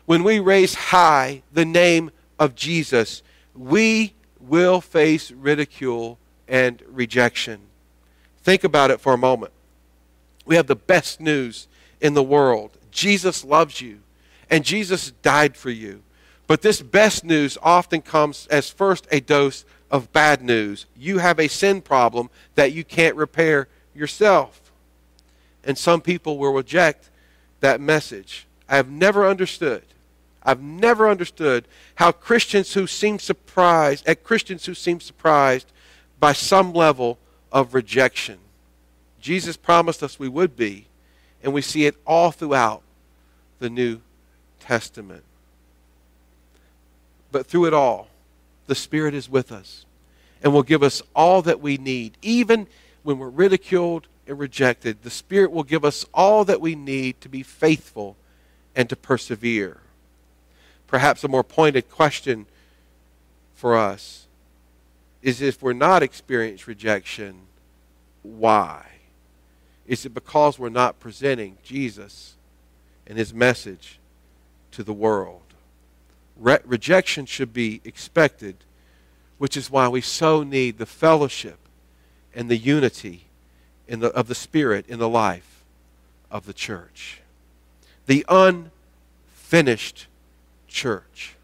when 0.07 0.25
we 0.25 0.39
raise 0.39 0.75
high 0.75 1.43
the 1.53 1.65
name 1.65 2.11
of 2.39 2.55
Jesus, 2.55 3.23
we 3.55 4.15
will 4.41 4.81
face 4.81 5.31
ridicule 5.31 6.19
and 6.49 6.83
rejection. 6.89 7.61
Think 8.43 8.65
about 8.65 8.91
it 8.91 9.01
for 9.01 9.13
a 9.13 9.19
moment. 9.19 9.53
We 10.45 10.57
have 10.57 10.67
the 10.67 10.77
best 10.77 11.21
news 11.21 11.69
in 12.01 12.15
the 12.15 12.23
world. 12.23 12.77
Jesus 12.91 13.45
loves 13.45 13.81
you, 13.81 14.01
and 14.51 14.65
Jesus 14.65 15.13
died 15.23 15.57
for 15.57 15.71
you. 15.71 16.03
But 16.47 16.63
this 16.63 16.83
best 16.83 17.25
news 17.25 17.57
often 17.63 18.03
comes 18.03 18.47
as 18.49 18.69
first 18.69 19.07
a 19.11 19.21
dose 19.21 19.65
of 19.91 20.13
bad 20.13 20.43
news. 20.43 20.87
You 20.97 21.19
have 21.19 21.39
a 21.39 21.49
sin 21.49 21.81
problem 21.81 22.31
that 22.57 22.73
you 22.73 22.85
can't 22.85 23.17
repair 23.17 23.69
yourself. 23.95 24.73
And 25.65 25.79
some 25.79 26.01
people 26.01 26.39
will 26.39 26.53
reject 26.53 27.11
that 27.61 27.81
message. 27.81 28.47
I 28.69 28.77
have 28.77 28.91
never 28.91 29.27
understood. 29.27 29.85
I've 30.43 30.61
never 30.61 31.09
understood 31.09 31.69
how 31.95 32.11
Christians 32.11 32.75
who 32.75 32.87
seem 32.87 33.19
surprised, 33.19 34.07
at 34.09 34.25
Christians 34.25 34.67
who 34.67 34.75
seem 34.75 35.01
surprised 35.01 35.71
by 36.19 36.33
some 36.33 36.73
level 36.73 37.19
of 37.53 37.75
rejection. 37.75 38.39
Jesus 39.23 39.57
promised 39.57 40.03
us 40.03 40.19
we 40.19 40.29
would 40.29 40.57
be, 40.57 40.89
and 41.43 41.55
we 41.55 41.63
see 41.63 41.87
it 41.87 41.97
all 42.07 42.33
throughout 42.33 42.83
the 43.61 43.71
New 43.71 44.01
Testament. 44.61 45.23
But 47.31 47.47
through 47.47 47.67
it 47.67 47.73
all, 47.73 48.09
the 48.67 48.75
Spirit 48.75 49.15
is 49.15 49.31
with 49.31 49.51
us 49.51 49.87
and 50.43 50.53
will 50.53 50.65
give 50.65 50.83
us 50.83 51.03
all 51.15 51.41
that 51.43 51.61
we 51.61 51.79
need. 51.79 52.19
Even 52.21 52.67
when 53.05 53.19
we're 53.19 53.31
ridiculed 53.31 54.09
and 54.27 54.39
rejected, 54.39 55.03
the 55.03 55.11
Spirit 55.11 55.53
will 55.53 55.63
give 55.63 55.85
us 55.85 56.05
all 56.13 56.45
that 56.45 56.61
we 56.61 56.75
need 56.75 57.21
to 57.21 57.29
be 57.29 57.43
faithful 57.43 58.17
and 58.75 58.89
to 58.89 58.97
persevere. 58.97 59.79
Perhaps 60.89 61.23
a 61.23 61.29
more 61.29 61.45
pointed 61.45 61.89
question 61.89 62.47
for 63.55 63.77
us 63.77 64.27
is 65.23 65.41
if 65.41 65.63
we're 65.63 65.73
not 65.73 66.03
experiencing 66.03 66.65
rejection, 66.67 67.43
why? 68.23 68.87
Is 69.93 70.07
it 70.07 70.15
because 70.15 70.59
we're 70.59 70.71
not 70.71 71.01
presenting 71.01 71.59
Jesus 71.63 72.37
and 73.07 73.19
his 73.19 73.35
message 73.35 73.99
to 74.71 74.83
the 74.83 74.95
world? 74.95 75.43
Re- 76.39 76.61
rejection 76.65 77.27
should 77.27 77.53
be 77.53 77.83
expected, 77.85 78.57
which 79.37 79.55
is 79.55 79.71
why 79.71 79.89
we 79.89 80.01
so 80.01 80.45
need 80.45 80.79
the 80.79 80.87
fellowship 80.87 81.59
and 82.35 82.49
the 82.49 82.57
unity 82.57 83.27
in 83.87 84.01
the, 84.01 84.09
of 84.13 84.29
the 84.29 84.35
Spirit 84.35 84.87
in 84.89 84.99
the 84.99 85.11
life 85.11 85.63
of 86.31 86.47
the 86.47 86.55
church. 86.55 87.21
The 88.07 88.25
unfinished 88.31 90.07
church. 90.69 91.37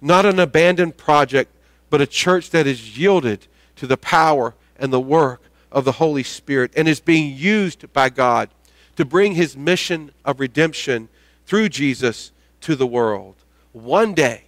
Not 0.00 0.24
an 0.24 0.40
abandoned 0.40 0.96
project, 0.96 1.50
but 1.90 2.00
a 2.00 2.06
church 2.06 2.48
that 2.52 2.66
is 2.66 2.96
yielded 2.96 3.48
to 3.76 3.86
the 3.86 3.98
power 3.98 4.54
and 4.78 4.90
the 4.90 4.98
work 4.98 5.42
of 5.72 5.84
the 5.84 5.92
Holy 5.92 6.22
Spirit 6.22 6.70
and 6.76 6.86
is 6.86 7.00
being 7.00 7.36
used 7.36 7.92
by 7.92 8.08
God 8.08 8.50
to 8.96 9.04
bring 9.04 9.34
his 9.34 9.56
mission 9.56 10.12
of 10.24 10.38
redemption 10.38 11.08
through 11.46 11.70
Jesus 11.70 12.30
to 12.60 12.76
the 12.76 12.86
world. 12.86 13.34
One 13.72 14.14
day, 14.14 14.44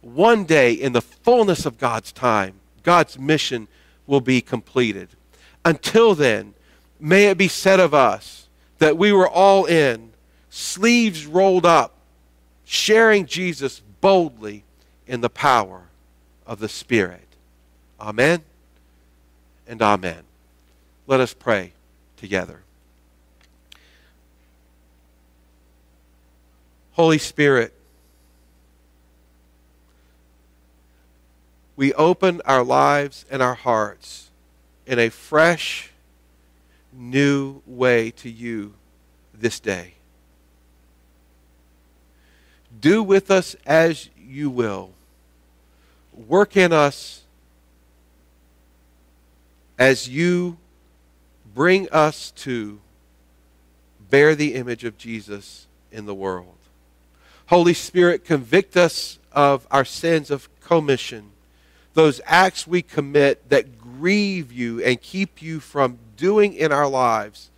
one 0.00 0.44
day 0.44 0.72
in 0.72 0.92
the 0.92 1.02
fullness 1.02 1.66
of 1.66 1.78
God's 1.78 2.12
time, 2.12 2.54
God's 2.82 3.18
mission 3.18 3.68
will 4.06 4.22
be 4.22 4.40
completed. 4.40 5.10
Until 5.64 6.14
then, 6.14 6.54
may 6.98 7.26
it 7.26 7.38
be 7.38 7.48
said 7.48 7.78
of 7.78 7.92
us 7.92 8.48
that 8.78 8.96
we 8.96 9.12
were 9.12 9.28
all 9.28 9.66
in, 9.66 10.12
sleeves 10.48 11.26
rolled 11.26 11.66
up, 11.66 11.94
sharing 12.64 13.26
Jesus 13.26 13.82
boldly 14.00 14.64
in 15.06 15.20
the 15.20 15.28
power 15.28 15.82
of 16.46 16.58
the 16.58 16.68
Spirit. 16.68 17.26
Amen 18.00 18.42
and 19.70 19.80
amen. 19.80 20.24
Let 21.06 21.20
us 21.20 21.32
pray 21.32 21.72
together. 22.16 22.60
Holy 26.94 27.18
Spirit, 27.18 27.72
we 31.76 31.94
open 31.94 32.42
our 32.44 32.64
lives 32.64 33.24
and 33.30 33.40
our 33.40 33.54
hearts 33.54 34.30
in 34.86 34.98
a 34.98 35.08
fresh, 35.08 35.92
new 36.92 37.62
way 37.64 38.10
to 38.10 38.28
you 38.28 38.74
this 39.32 39.60
day. 39.60 39.94
Do 42.80 43.04
with 43.04 43.30
us 43.30 43.54
as 43.64 44.10
you 44.18 44.50
will. 44.50 44.90
Work 46.12 46.56
in 46.56 46.72
us 46.72 47.22
as 49.80 50.06
you 50.06 50.58
bring 51.54 51.88
us 51.88 52.32
to 52.32 52.78
bear 54.10 54.34
the 54.34 54.54
image 54.54 54.84
of 54.84 54.98
Jesus 54.98 55.66
in 55.90 56.04
the 56.04 56.14
world. 56.14 56.54
Holy 57.46 57.72
Spirit, 57.72 58.24
convict 58.24 58.76
us 58.76 59.18
of 59.32 59.66
our 59.70 59.86
sins 59.86 60.30
of 60.30 60.48
commission, 60.60 61.30
those 61.94 62.20
acts 62.26 62.66
we 62.66 62.82
commit 62.82 63.48
that 63.48 63.78
grieve 63.78 64.52
you 64.52 64.84
and 64.84 65.00
keep 65.00 65.40
you 65.40 65.58
from 65.58 65.98
doing 66.14 66.52
in 66.52 66.70
our 66.70 66.86
lives 66.86 67.50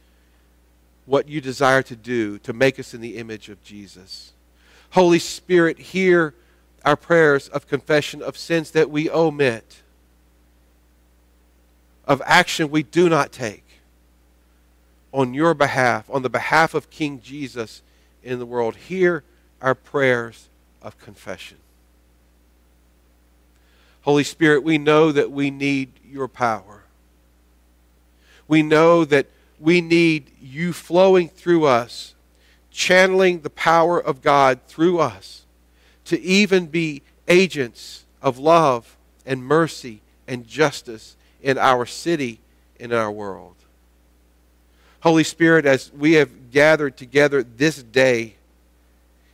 what 1.04 1.28
you 1.28 1.40
desire 1.40 1.82
to 1.82 1.96
do 1.96 2.38
to 2.38 2.52
make 2.52 2.78
us 2.78 2.94
in 2.94 3.00
the 3.00 3.16
image 3.16 3.48
of 3.48 3.62
Jesus. 3.64 4.32
Holy 4.90 5.18
Spirit, 5.18 5.76
hear 5.76 6.34
our 6.84 6.96
prayers 6.96 7.48
of 7.48 7.66
confession 7.66 8.22
of 8.22 8.38
sins 8.38 8.70
that 8.70 8.90
we 8.90 9.10
omit 9.10 9.81
of 12.12 12.20
action 12.26 12.70
we 12.70 12.82
do 12.82 13.08
not 13.08 13.32
take 13.32 13.64
on 15.12 15.32
your 15.32 15.54
behalf, 15.54 16.10
on 16.10 16.20
the 16.20 16.28
behalf 16.28 16.74
of 16.74 16.90
King 16.90 17.22
Jesus 17.22 17.80
in 18.22 18.38
the 18.38 18.44
world. 18.44 18.76
Hear 18.76 19.24
our 19.62 19.74
prayers 19.74 20.50
of 20.82 20.98
confession. 20.98 21.56
Holy 24.02 24.24
Spirit, 24.24 24.62
we 24.62 24.76
know 24.76 25.10
that 25.10 25.30
we 25.30 25.50
need 25.50 25.88
your 26.04 26.28
power. 26.28 26.82
We 28.46 28.62
know 28.62 29.06
that 29.06 29.28
we 29.58 29.80
need 29.80 30.32
you 30.38 30.74
flowing 30.74 31.30
through 31.30 31.64
us, 31.64 32.14
channeling 32.70 33.40
the 33.40 33.50
power 33.50 33.98
of 33.98 34.20
God 34.20 34.60
through 34.66 34.98
us 34.98 35.46
to 36.04 36.20
even 36.20 36.66
be 36.66 37.00
agents 37.26 38.04
of 38.20 38.38
love 38.38 38.98
and 39.24 39.42
mercy 39.42 40.02
and 40.28 40.46
justice 40.46 41.16
in 41.42 41.58
our 41.58 41.84
city, 41.84 42.40
in 42.78 42.92
our 42.92 43.10
world. 43.10 43.54
Holy 45.00 45.24
Spirit, 45.24 45.66
as 45.66 45.92
we 45.92 46.12
have 46.12 46.50
gathered 46.52 46.96
together 46.96 47.42
this 47.42 47.82
day, 47.82 48.36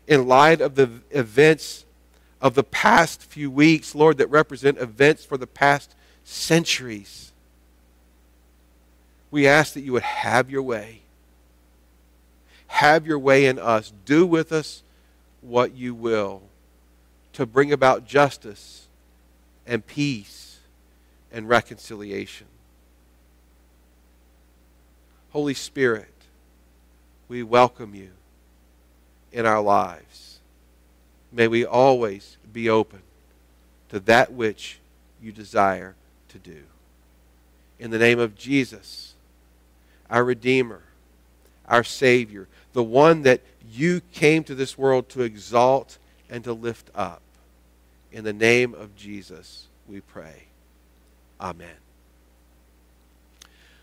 in 0.07 0.27
light 0.27 0.63
of 0.63 0.75
the 0.75 0.91
events 1.11 1.85
of 2.41 2.55
the 2.55 2.65
past 2.65 3.23
few 3.23 3.51
weeks, 3.51 3.95
Lord, 3.95 4.17
that 4.19 4.31
represent 4.31 4.79
events 4.79 5.25
for 5.25 5.37
the 5.37 5.47
past 5.47 5.95
centuries, 6.25 7.33
we 9.31 9.47
ask 9.47 9.75
that 9.75 9.83
you 9.83 9.93
would 9.93 10.03
have 10.03 10.51
your 10.51 10.63
way. 10.63 11.03
Have 12.69 13.07
your 13.07 13.19
way 13.19 13.45
in 13.45 13.59
us. 13.59 13.93
Do 14.07 14.25
with 14.27 14.53
us 14.53 14.83
what 15.43 15.75
you 15.75 15.95
will 15.95 16.43
to 17.35 17.45
bring 17.45 17.73
about 17.73 18.07
justice 18.07 18.87
and 19.67 19.87
peace 19.87 20.48
and 21.33 21.49
reconciliation. 21.49 22.47
Holy 25.31 25.55
Spirit, 25.55 26.15
we 27.29 27.43
welcome 27.43 27.95
you 27.95 28.11
in 29.33 29.47
our 29.47 29.61
lives. 29.61 30.39
May 31.31 31.49
we 31.49 31.65
always 31.65 32.39
be 32.53 32.71
open 32.71 33.03
to 33.91 34.01
that 34.01 34.33
which 34.33 34.79
you 35.23 35.33
desire 35.33 35.95
to 36.31 36.39
do. 36.39 36.63
In 37.79 37.91
the 37.91 37.99
name 37.99 38.19
of 38.19 38.35
Jesus, 38.35 39.15
our 40.11 40.25
Redeemer, 40.25 40.83
our 41.69 41.85
Savior, 41.85 42.49
the 42.73 42.83
one 42.83 43.23
that 43.23 43.43
you 43.71 44.01
came 44.13 44.43
to 44.45 44.55
this 44.55 44.79
world 44.79 45.09
to 45.11 45.23
exalt 45.23 45.99
and 46.31 46.43
to 46.45 46.53
lift 46.53 46.91
up. 46.95 47.21
In 48.11 48.25
the 48.25 48.33
name 48.33 48.75
of 48.75 48.97
Jesus, 48.97 49.67
we 49.87 50.01
pray. 50.01 50.48
Amen. 51.41 51.77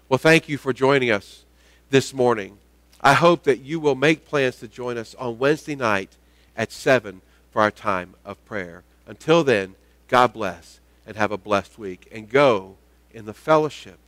Well, 0.07 0.17
thank 0.17 0.47
you 0.47 0.57
for 0.57 0.73
joining 0.73 1.09
us 1.09 1.45
this 1.89 2.13
morning. 2.13 2.57
I 3.01 3.13
hope 3.13 3.43
that 3.43 3.59
you 3.59 3.79
will 3.79 3.95
make 3.95 4.25
plans 4.25 4.57
to 4.57 4.67
join 4.67 4.97
us 4.97 5.15
on 5.15 5.39
Wednesday 5.39 5.75
night 5.75 6.15
at 6.55 6.71
7 6.71 7.21
for 7.51 7.61
our 7.61 7.71
time 7.71 8.15
of 8.23 8.43
prayer. 8.45 8.83
Until 9.07 9.43
then, 9.43 9.75
God 10.07 10.33
bless 10.33 10.79
and 11.07 11.15
have 11.15 11.31
a 11.31 11.37
blessed 11.37 11.77
week. 11.77 12.07
And 12.11 12.29
go 12.29 12.75
in 13.13 13.25
the 13.25 13.33
fellowship 13.33 13.99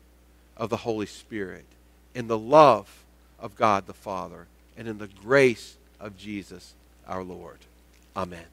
of 0.55 0.69
the 0.69 0.77
Holy 0.77 1.05
Spirit, 1.05 1.65
in 2.13 2.27
the 2.27 2.38
love 2.38 3.03
of 3.39 3.55
God 3.55 3.88
the 3.88 3.93
Father, 3.93 4.47
and 4.75 4.88
in 4.88 4.97
the 4.97 5.07
grace 5.07 5.77
of 5.99 6.17
Jesus 6.17 6.73
our 7.07 7.23
Lord. 7.23 7.60
Amen. 8.15 8.45